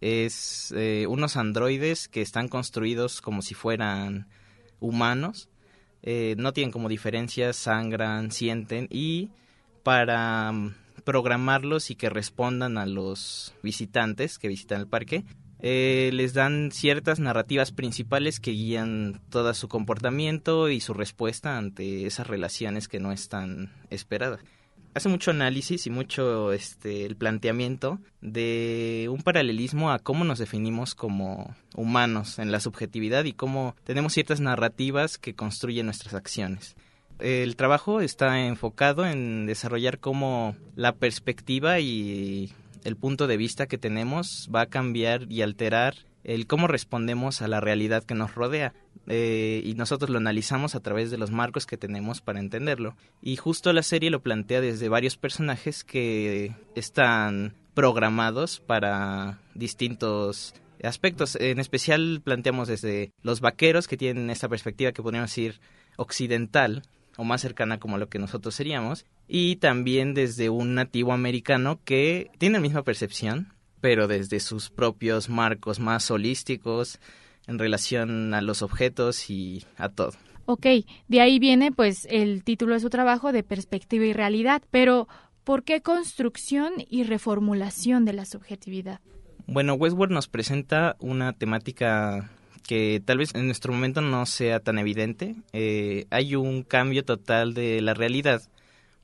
[0.00, 4.26] es eh, unos androides que están construidos como si fueran
[4.80, 5.48] humanos.
[6.04, 9.30] No tienen como diferencias, sangran, sienten y
[9.84, 15.24] para mm, programarlos y que respondan a los visitantes que visitan el parque.
[15.64, 22.06] Eh, les dan ciertas narrativas principales que guían todo su comportamiento y su respuesta ante
[22.06, 24.40] esas relaciones que no están esperadas.
[24.94, 30.94] Hace mucho análisis y mucho este el planteamiento de un paralelismo a cómo nos definimos
[30.94, 36.76] como humanos en la subjetividad y cómo tenemos ciertas narrativas que construyen nuestras acciones
[37.22, 42.52] el trabajo está enfocado en desarrollar cómo la perspectiva y
[42.84, 47.48] el punto de vista que tenemos va a cambiar y alterar el cómo respondemos a
[47.48, 48.74] la realidad que nos rodea.
[49.08, 52.96] Eh, y nosotros lo analizamos a través de los marcos que tenemos para entenderlo.
[53.20, 61.36] Y justo la serie lo plantea desde varios personajes que están programados para distintos aspectos.
[61.36, 65.60] En especial planteamos desde los vaqueros que tienen esta perspectiva que podríamos decir
[65.96, 66.82] occidental,
[67.16, 72.30] o más cercana como lo que nosotros seríamos, y también desde un nativo americano que
[72.38, 77.00] tiene la misma percepción, pero desde sus propios marcos más holísticos
[77.46, 80.12] en relación a los objetos y a todo.
[80.44, 80.66] Ok,
[81.08, 85.08] de ahí viene pues el título de su trabajo de perspectiva y realidad, pero
[85.44, 89.00] ¿por qué construcción y reformulación de la subjetividad?
[89.46, 92.30] Bueno, Westworld nos presenta una temática
[92.62, 97.54] que tal vez en nuestro momento no sea tan evidente, eh, hay un cambio total
[97.54, 98.42] de la realidad,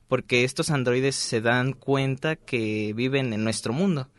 [0.07, 4.09] porque estos androides se dan cuenta que viven en nuestro mundo.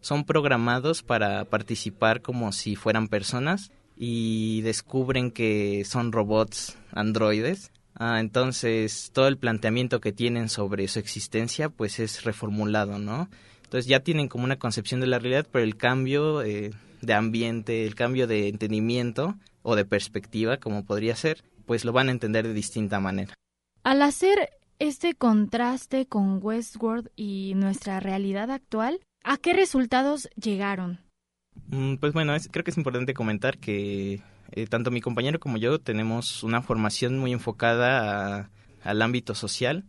[0.00, 8.20] Son programados para participar como si fueran personas y descubren que son robots androides Ah,
[8.20, 13.28] entonces, todo el planteamiento que tienen sobre su existencia, pues es reformulado, ¿no?
[13.64, 16.70] Entonces ya tienen como una concepción de la realidad, pero el cambio eh,
[17.00, 22.08] de ambiente, el cambio de entendimiento o de perspectiva, como podría ser, pues lo van
[22.08, 23.34] a entender de distinta manera.
[23.82, 31.00] Al hacer este contraste con Westworld y nuestra realidad actual, ¿a qué resultados llegaron?
[31.68, 34.22] Mm, pues bueno, creo que es importante comentar que
[34.52, 38.50] eh, tanto mi compañero como yo tenemos una formación muy enfocada
[38.82, 39.84] al ámbito social.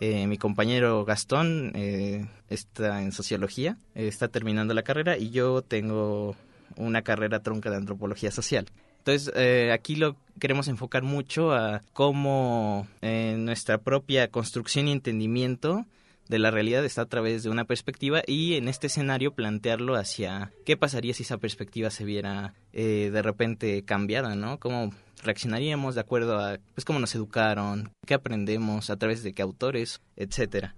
[0.00, 6.36] Eh, mi compañero Gastón eh, está en sociología, está terminando la carrera y yo tengo
[6.76, 8.66] una carrera tronca de antropología social.
[8.98, 9.32] Entonces,
[9.70, 15.84] aquí lo queremos enfocar mucho a cómo nuestra propia construcción y entendimiento
[16.28, 20.52] de la realidad está a través de una perspectiva y en este escenario plantearlo hacia
[20.64, 24.58] qué pasaría si esa perspectiva se viera eh, de repente cambiada, ¿no?
[24.58, 24.90] ¿Cómo
[25.22, 30.00] reaccionaríamos de acuerdo a pues cómo nos educaron, qué aprendemos, a través de qué autores,
[30.16, 30.74] etcétera.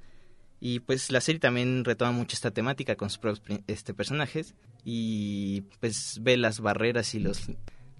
[0.58, 4.54] Y pues la serie también retoma mucho esta temática con sus propios este, personajes
[4.88, 7.50] y pues ve las barreras y los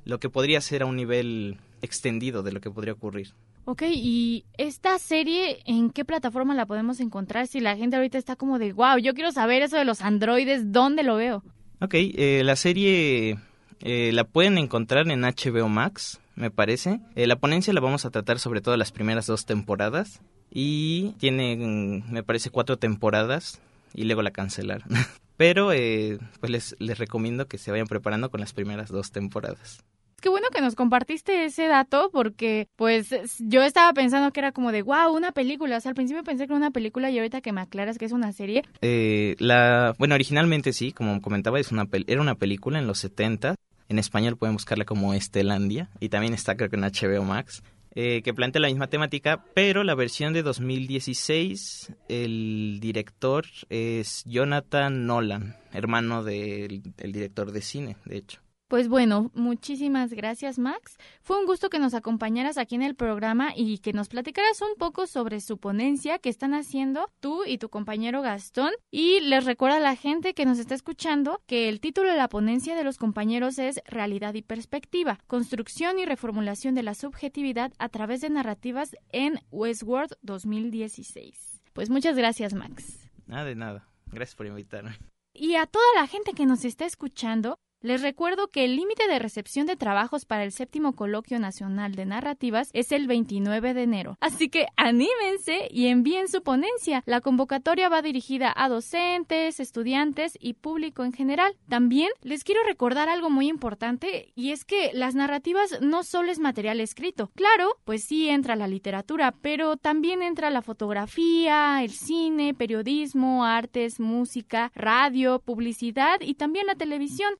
[0.05, 3.34] lo que podría ser a un nivel extendido de lo que podría ocurrir.
[3.64, 7.49] Ok, y esta serie, ¿en qué plataforma la podemos encontrar?
[7.49, 10.70] Si la gente ahorita está como de, wow, yo quiero saber eso de los androides,
[10.70, 11.43] ¿dónde lo veo?
[11.80, 13.37] Ok, eh, la serie
[13.80, 17.01] eh, la pueden encontrar en HBO Max, me parece.
[17.16, 20.20] Eh, la ponencia la vamos a tratar sobre todo las primeras dos temporadas.
[20.53, 23.61] Y tiene, mm, me parece, cuatro temporadas
[23.93, 24.89] y luego la cancelaron.
[25.37, 29.82] Pero pues les, les recomiendo que se vayan preparando con las primeras dos temporadas.
[30.20, 34.72] Qué bueno que nos compartiste ese dato porque pues yo estaba pensando que era como
[34.72, 35.76] de wow, una película.
[35.76, 38.07] O sea, al principio pensé que era una película y ahorita que me aclaras que
[38.07, 38.64] es una serie.
[38.80, 43.57] Eh, la, bueno, originalmente sí, como comentaba, es una era una película en los 70.
[43.89, 47.62] En español pueden buscarla como Estelandia y también está creo que en HBO Max.
[47.99, 55.07] Eh, que plantea la misma temática, pero la versión de 2016, el director es Jonathan
[55.07, 58.45] Nolan, hermano del director de cine, de hecho.
[58.69, 60.97] Pues bueno, muchísimas gracias Max.
[61.23, 64.75] Fue un gusto que nos acompañaras aquí en el programa y que nos platicaras un
[64.77, 68.73] poco sobre su ponencia que están haciendo tú y tu compañero Gastón.
[68.91, 72.29] Y les recuerda a la gente que nos está escuchando que el título de la
[72.29, 77.89] ponencia de los compañeros es Realidad y Perspectiva, construcción y reformulación de la subjetividad a
[77.89, 81.62] través de narrativas en Westworld 2016.
[81.73, 83.09] Pues muchas gracias Max.
[83.27, 83.89] Nada de nada.
[84.07, 84.97] Gracias por invitarme.
[85.33, 89.18] Y a toda la gente que nos está escuchando, les recuerdo que el límite de
[89.18, 94.16] recepción de trabajos para el séptimo coloquio nacional de narrativas es el 29 de enero.
[94.20, 97.03] Así que anímense y envíen su ponencia.
[97.07, 101.57] La convocatoria va dirigida a docentes, estudiantes y público en general.
[101.68, 106.39] También les quiero recordar algo muy importante y es que las narrativas no solo es
[106.39, 107.31] material escrito.
[107.35, 114.01] Claro, pues sí entra la literatura, pero también entra la fotografía, el cine, periodismo, artes,
[114.01, 117.35] música, radio, publicidad y también la televisión.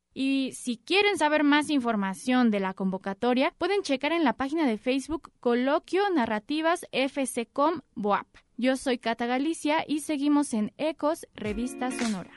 [0.53, 5.31] Si quieren saber más información de la convocatoria, pueden checar en la página de Facebook
[5.41, 8.27] Coloquio Narrativas FCCOM BOAP.
[8.57, 12.33] Yo soy Cata Galicia y seguimos en Ecos, Revista Sonora.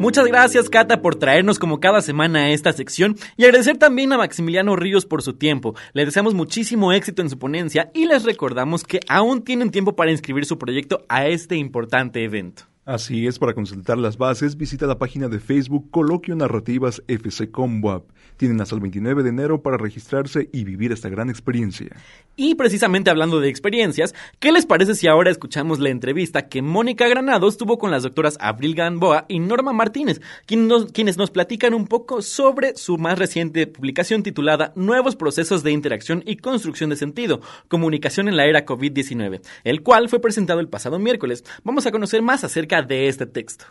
[0.00, 4.16] Muchas gracias, Cata, por traernos como cada semana a esta sección y agradecer también a
[4.16, 5.74] Maximiliano Ríos por su tiempo.
[5.92, 10.10] Le deseamos muchísimo éxito en su ponencia y les recordamos que aún tienen tiempo para
[10.10, 12.69] inscribir su proyecto a este importante evento.
[12.90, 18.02] Así es, para consultar las bases, visita la página de Facebook Coloquio Narrativas FC Comwap.
[18.36, 21.94] Tienen hasta el 29 de enero para registrarse y vivir esta gran experiencia.
[22.34, 27.06] Y precisamente hablando de experiencias, ¿qué les parece si ahora escuchamos la entrevista que Mónica
[27.06, 32.22] Granados tuvo con las doctoras Abril Gamboa y Norma Martínez, quienes nos platican un poco
[32.22, 38.26] sobre su más reciente publicación titulada Nuevos procesos de interacción y construcción de sentido, comunicación
[38.26, 41.44] en la era COVID-19, el cual fue presentado el pasado miércoles.
[41.62, 42.42] Vamos a conocer más
[42.86, 43.66] de este texto.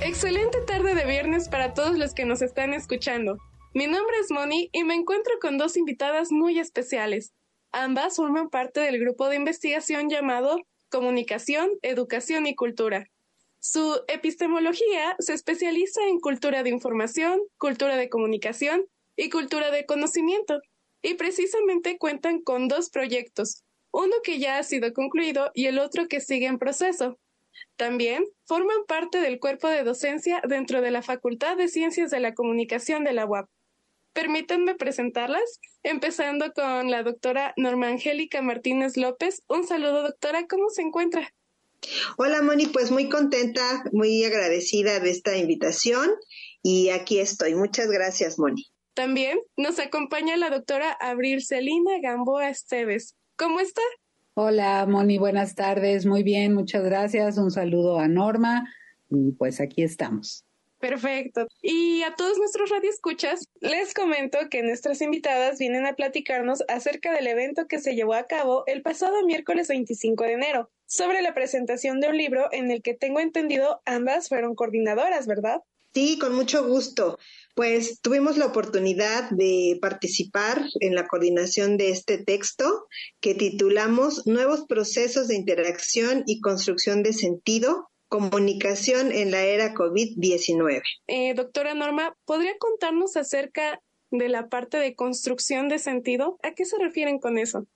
[0.00, 3.38] Excelente tarde de viernes para todos los que nos están escuchando.
[3.74, 7.32] Mi nombre es Moni y me encuentro con dos invitadas muy especiales.
[7.72, 10.58] Ambas forman parte del grupo de investigación llamado
[10.90, 13.08] Comunicación, Educación y Cultura.
[13.64, 20.60] Su epistemología se especializa en cultura de información, cultura de comunicación y cultura de conocimiento,
[21.00, 26.08] y precisamente cuentan con dos proyectos, uno que ya ha sido concluido y el otro
[26.08, 27.20] que sigue en proceso.
[27.76, 32.34] También forman parte del cuerpo de docencia dentro de la Facultad de Ciencias de la
[32.34, 33.48] Comunicación de la UAP.
[34.12, 39.44] Permítanme presentarlas, empezando con la doctora Norma Angélica Martínez López.
[39.46, 41.32] Un saludo, doctora, ¿cómo se encuentra?
[42.16, 46.10] Hola, Moni, pues muy contenta, muy agradecida de esta invitación
[46.62, 47.54] y aquí estoy.
[47.54, 48.66] Muchas gracias, Moni.
[48.94, 53.16] También nos acompaña la doctora Abril Celina Gamboa Esteves.
[53.36, 53.82] ¿Cómo está?
[54.34, 56.06] Hola, Moni, buenas tardes.
[56.06, 57.38] Muy bien, muchas gracias.
[57.38, 58.64] Un saludo a Norma
[59.10, 60.44] y pues aquí estamos.
[60.82, 61.46] Perfecto.
[61.62, 67.28] Y a todos nuestros radioescuchas, les comento que nuestras invitadas vienen a platicarnos acerca del
[67.28, 72.00] evento que se llevó a cabo el pasado miércoles 25 de enero, sobre la presentación
[72.00, 75.62] de un libro en el que tengo entendido ambas fueron coordinadoras, ¿verdad?
[75.94, 77.18] Sí, con mucho gusto.
[77.54, 82.86] Pues tuvimos la oportunidad de participar en la coordinación de este texto
[83.20, 90.82] que titulamos Nuevos procesos de interacción y construcción de sentido comunicación en la era COVID-19.
[91.06, 93.80] Eh, doctora Norma, ¿podría contarnos acerca
[94.10, 96.38] de la parte de construcción de sentido?
[96.42, 97.66] ¿A qué se refieren con eso?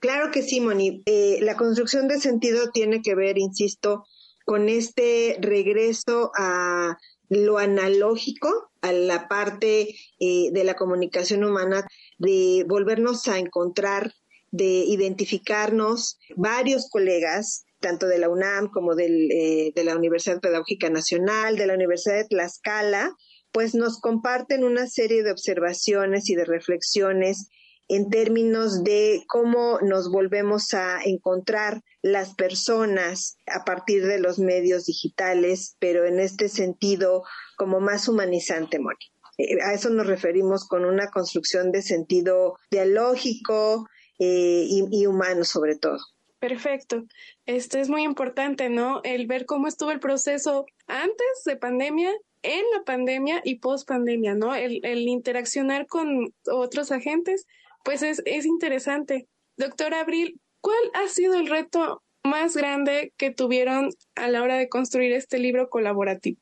[0.00, 1.02] Claro que sí, Moni.
[1.06, 4.04] Eh, la construcción de sentido tiene que ver, insisto,
[4.44, 6.96] con este regreso a
[7.28, 11.86] lo analógico, a la parte eh, de la comunicación humana,
[12.18, 14.12] de volvernos a encontrar,
[14.50, 20.90] de identificarnos varios colegas tanto de la UNAM como del, eh, de la Universidad Pedagógica
[20.90, 23.14] Nacional, de la Universidad de Tlaxcala,
[23.52, 27.48] pues nos comparten una serie de observaciones y de reflexiones
[27.88, 34.86] en términos de cómo nos volvemos a encontrar las personas a partir de los medios
[34.86, 37.24] digitales, pero en este sentido
[37.56, 38.96] como más humanizante, Moni.
[39.38, 45.76] Eh, a eso nos referimos con una construcción de sentido dialógico eh, y humano sobre
[45.76, 45.98] todo.
[46.40, 47.04] Perfecto.
[47.46, 49.00] Esto es muy importante, ¿no?
[49.02, 52.12] El ver cómo estuvo el proceso antes de pandemia,
[52.42, 54.54] en la pandemia y post pandemia, ¿no?
[54.54, 57.46] El, el interaccionar con otros agentes,
[57.84, 59.28] pues es, es interesante.
[59.56, 64.68] Doctora Abril, ¿cuál ha sido el reto más grande que tuvieron a la hora de
[64.68, 66.40] construir este libro colaborativo?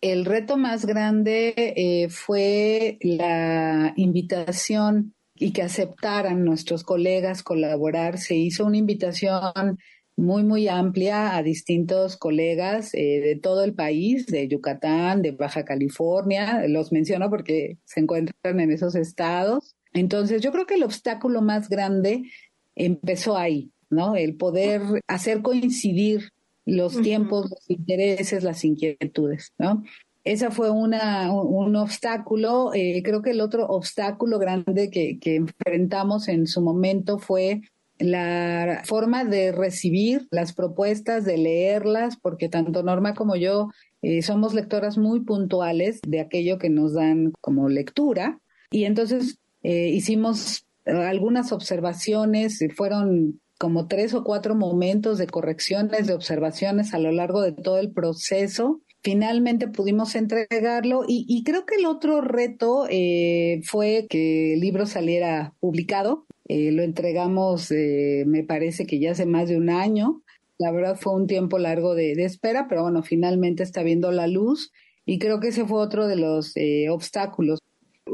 [0.00, 8.18] El reto más grande eh, fue la invitación y que aceptaran nuestros colegas colaborar.
[8.18, 9.78] Se hizo una invitación
[10.16, 15.64] muy, muy amplia a distintos colegas eh, de todo el país, de Yucatán, de Baja
[15.64, 19.76] California, los menciono porque se encuentran en esos estados.
[19.92, 22.30] Entonces, yo creo que el obstáculo más grande
[22.74, 24.16] empezó ahí, ¿no?
[24.16, 26.30] El poder hacer coincidir
[26.64, 29.82] los tiempos, los intereses, las inquietudes, ¿no?
[30.24, 32.72] esa fue una, un obstáculo.
[32.74, 37.62] Eh, creo que el otro obstáculo grande que, que enfrentamos en su momento fue
[37.98, 43.70] la forma de recibir las propuestas, de leerlas, porque tanto Norma como yo
[44.02, 48.38] eh, somos lectoras muy puntuales de aquello que nos dan como lectura.
[48.70, 56.14] Y entonces eh, hicimos algunas observaciones, fueron como tres o cuatro momentos de correcciones, de
[56.14, 61.86] observaciones a lo largo de todo el proceso finalmente pudimos entregarlo y, creo que el
[61.86, 66.26] otro reto eh, fue que el libro saliera publicado.
[66.46, 70.22] Eh, lo entregamos, eh, me parece que ya hace más de un año.
[70.58, 74.72] La verdad fue un tiempo largo de, espera, pero bueno, finalmente está viendo la luz
[75.04, 76.54] y creo que ese fue otro de los
[76.90, 77.60] obstáculos.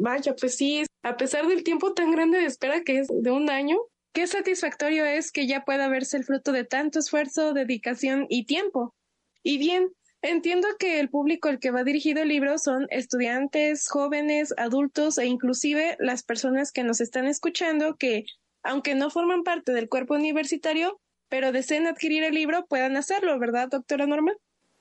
[0.01, 3.51] Vaya, pues sí, a pesar del tiempo tan grande de espera que es de un
[3.51, 3.79] año,
[4.13, 8.95] qué satisfactorio es que ya pueda verse el fruto de tanto esfuerzo, dedicación y tiempo.
[9.43, 9.91] Y bien,
[10.27, 15.27] Entiendo que el público al que va dirigido el libro son estudiantes, jóvenes, adultos e
[15.27, 18.25] inclusive las personas que nos están escuchando que,
[18.63, 23.69] aunque no forman parte del cuerpo universitario, pero deseen adquirir el libro, puedan hacerlo, ¿verdad,
[23.69, 24.33] doctora Norma?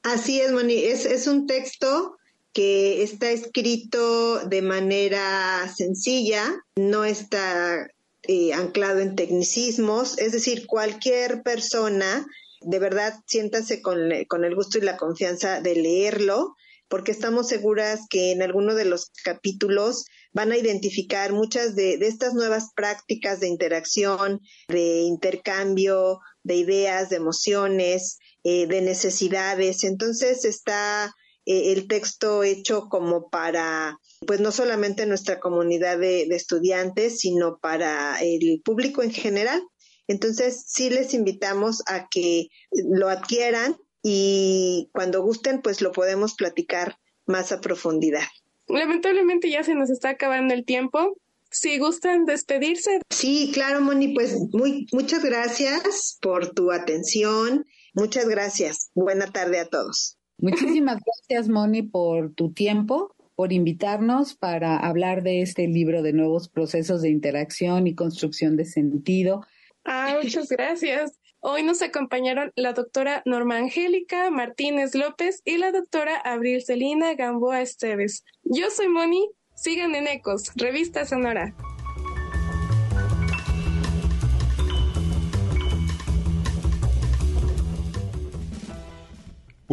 [0.03, 0.76] Así es, Moni.
[0.76, 2.16] Es, es un texto
[2.54, 6.45] que está escrito de manera sencilla,
[6.76, 7.88] no está
[8.24, 12.26] eh, anclado en tecnicismos, es decir, cualquier persona
[12.62, 16.56] de verdad siéntase con, con el gusto y la confianza de leerlo,
[16.88, 22.34] porque estamos seguras que en alguno de los capítulos van a identificar muchas de, estas
[22.34, 29.84] nuevas prácticas de interacción, de intercambio, de ideas, de emociones, eh, de necesidades.
[29.84, 31.14] Entonces está
[31.46, 38.22] eh, el texto hecho como para, pues no solamente nuestra comunidad de estudiantes, sino para
[38.22, 39.62] el público en general.
[40.08, 46.98] Entonces, sí les invitamos a que lo adquieran y cuando gusten, pues lo podemos platicar
[47.26, 48.28] más a profundidad.
[48.68, 51.18] Lamentablemente ya se nos está acabando el tiempo.
[51.52, 53.00] Si gustan despedirse.
[53.10, 57.66] Sí, claro, Moni, pues muy, muchas gracias por tu atención
[57.96, 58.89] Muchas gracias.
[58.96, 60.18] Buena tarde a todos.
[60.44, 66.50] Muchísimas gracias, Moni, por tu tiempo, por invitarnos para hablar de este libro de nuevos
[66.50, 69.46] procesos de interacción y construcción de sentido.
[69.86, 71.18] Ah, muchas gracias.
[71.39, 77.62] Hoy nos acompañaron la doctora Norma Angélica Martínez López y la doctora Abril Celina Gamboa
[77.62, 78.26] Esteves.
[78.44, 79.26] Yo soy Moni,
[79.56, 81.56] sigan en Ecos, Revista Sonora.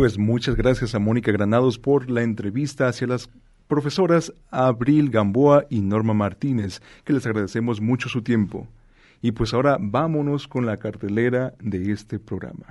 [0.00, 3.28] Pues muchas gracias a Mónica Granados por la entrevista hacia las
[3.68, 8.66] profesoras Abril Gamboa y Norma Martínez, que les agradecemos mucho su tiempo.
[9.20, 12.64] Y pues ahora vámonos con la cartelera de este programa.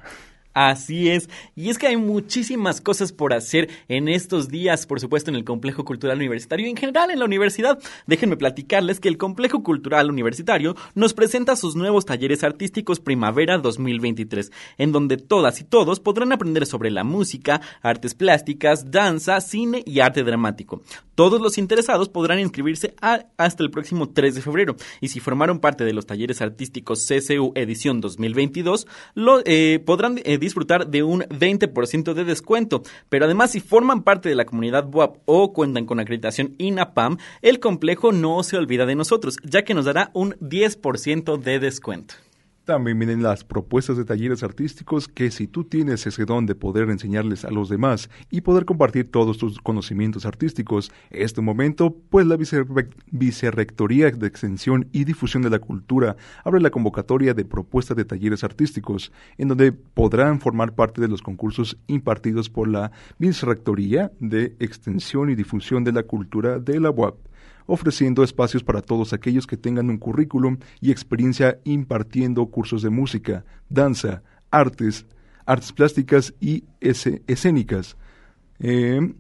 [0.62, 5.32] Así es, y es que hay muchísimas cosas por hacer en estos días, por supuesto,
[5.32, 7.80] en el Complejo Cultural Universitario y en general en la universidad.
[8.08, 14.52] Déjenme platicarles que el Complejo Cultural Universitario nos presenta sus nuevos talleres artísticos Primavera 2023,
[14.78, 20.02] en donde todas y todos podrán aprender sobre la música, artes plásticas, danza, cine y
[20.02, 20.82] arte dramático.
[21.16, 25.86] Todos los interesados podrán inscribirse hasta el próximo 3 de febrero, y si formaron parte
[25.86, 32.14] de los talleres artísticos CCU Edición 2022, lo, eh, podrán eh, disfrutar de un 20%
[32.14, 32.84] de descuento.
[33.10, 37.60] Pero además, si forman parte de la comunidad WAP o cuentan con acreditación INAPAM, el
[37.60, 42.16] complejo no se olvida de nosotros, ya que nos dará un 10% de descuento.
[42.70, 46.92] También vienen las propuestas de talleres artísticos que si tú tienes ese don de poder
[46.92, 52.38] enseñarles a los demás y poder compartir todos tus conocimientos artísticos, este momento, pues la
[53.08, 58.44] Vicerrectoría de Extensión y Difusión de la Cultura abre la convocatoria de propuestas de talleres
[58.44, 65.32] artísticos, en donde podrán formar parte de los concursos impartidos por la Vicerrectoría de Extensión
[65.32, 67.29] y Difusión de la Cultura de la UAP
[67.70, 73.46] ofreciendo espacios para todos aquellos que tengan un currículum y experiencia impartiendo cursos de música,
[73.70, 75.06] danza, artes,
[75.46, 77.96] artes plásticas y escénicas,
[78.60, 79.14] eh,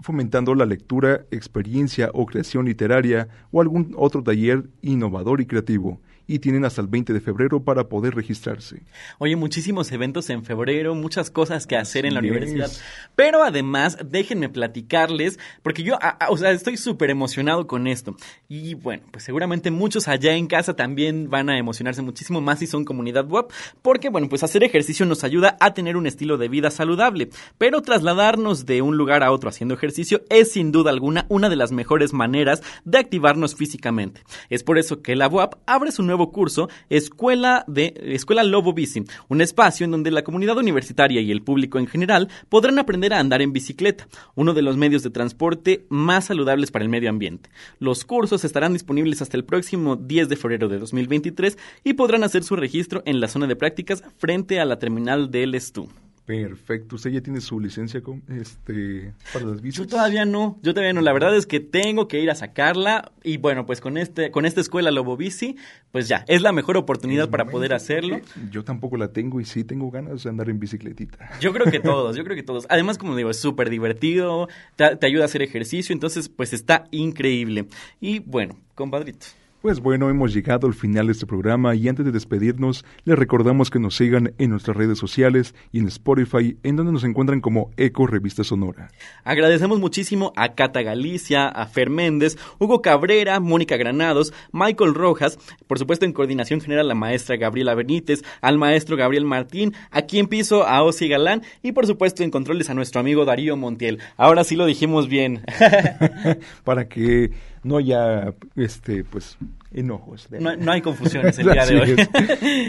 [0.00, 6.38] fomentando la lectura, experiencia o creación literaria o algún otro taller innovador y creativo y
[6.40, 8.82] tienen hasta el 20 de febrero para poder registrarse.
[9.18, 12.70] Oye, muchísimos eventos en febrero, muchas cosas que hacer en la universidad.
[13.14, 15.98] Pero además, déjenme platicarles, porque yo,
[16.28, 18.16] o sea, estoy súper emocionado con esto.
[18.48, 22.66] Y bueno, pues seguramente muchos allá en casa también van a emocionarse muchísimo más si
[22.66, 23.46] son comunidad web,
[23.82, 27.30] porque bueno, pues hacer ejercicio nos ayuda a tener un estilo de vida saludable.
[27.58, 31.56] Pero trasladarnos de un lugar a otro haciendo ejercicio es sin duda alguna una de
[31.56, 34.22] las mejores maneras de activarnos físicamente.
[34.48, 39.04] Es por eso que la UAP abre su nuevo curso Escuela de Escuela Lobo Bici,
[39.28, 43.20] un espacio en donde la comunidad universitaria y el público en general podrán aprender a
[43.20, 47.50] andar en bicicleta, uno de los medios de transporte más saludables para el medio ambiente.
[47.78, 52.42] Los cursos estarán disponibles hasta el próximo 10 de febrero de 2023 y podrán hacer
[52.42, 55.88] su registro en la zona de prácticas frente a la terminal del Estú.
[56.26, 56.96] Perfecto.
[56.96, 59.78] ¿Usted ya tiene su licencia con, este, para las bicis?
[59.78, 61.00] Yo todavía no, yo todavía no.
[61.00, 64.44] La verdad es que tengo que ir a sacarla y bueno, pues con este, con
[64.44, 65.56] esta escuela Lobo Bici,
[65.92, 68.20] pues ya, es la mejor oportunidad para poder hacerlo.
[68.50, 71.38] Yo tampoco la tengo y sí tengo ganas de andar en bicicletita.
[71.38, 72.66] Yo creo que todos, yo creo que todos.
[72.70, 76.88] Además, como digo, es súper divertido, te, te ayuda a hacer ejercicio, entonces pues está
[76.90, 77.66] increíble.
[78.00, 79.26] Y bueno, compadrito.
[79.66, 83.68] Pues bueno, hemos llegado al final de este programa y antes de despedirnos, les recordamos
[83.68, 87.72] que nos sigan en nuestras redes sociales y en Spotify, en donde nos encuentran como
[87.76, 88.92] Eco Revista Sonora.
[89.24, 95.36] Agradecemos muchísimo a Cata Galicia, a Fer Méndez, Hugo Cabrera, Mónica Granados, Michael Rojas,
[95.66, 100.28] por supuesto en coordinación general la maestra Gabriela Benítez, al maestro Gabriel Martín, aquí en
[100.28, 103.98] piso a Osi Galán y por supuesto en controles a nuestro amigo Darío Montiel.
[104.16, 105.42] Ahora sí lo dijimos bien.
[106.62, 107.32] Para que
[107.64, 109.36] no haya este pues
[109.72, 110.28] enojos.
[110.30, 111.96] No, no, hay confusiones el día de hoy.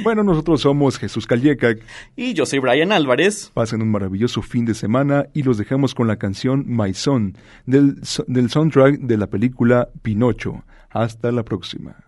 [0.03, 1.75] bueno, nosotros somos Jesús Calleca.
[2.15, 3.51] Y yo soy Brian Álvarez.
[3.53, 8.01] Pasen un maravilloso fin de semana y los dejamos con la canción My Son del,
[8.27, 10.63] del soundtrack de la película Pinocho.
[10.89, 12.06] Hasta la próxima.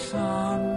[0.00, 0.69] My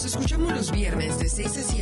[0.00, 1.79] Nos escuchamos los viernes de 6 a 7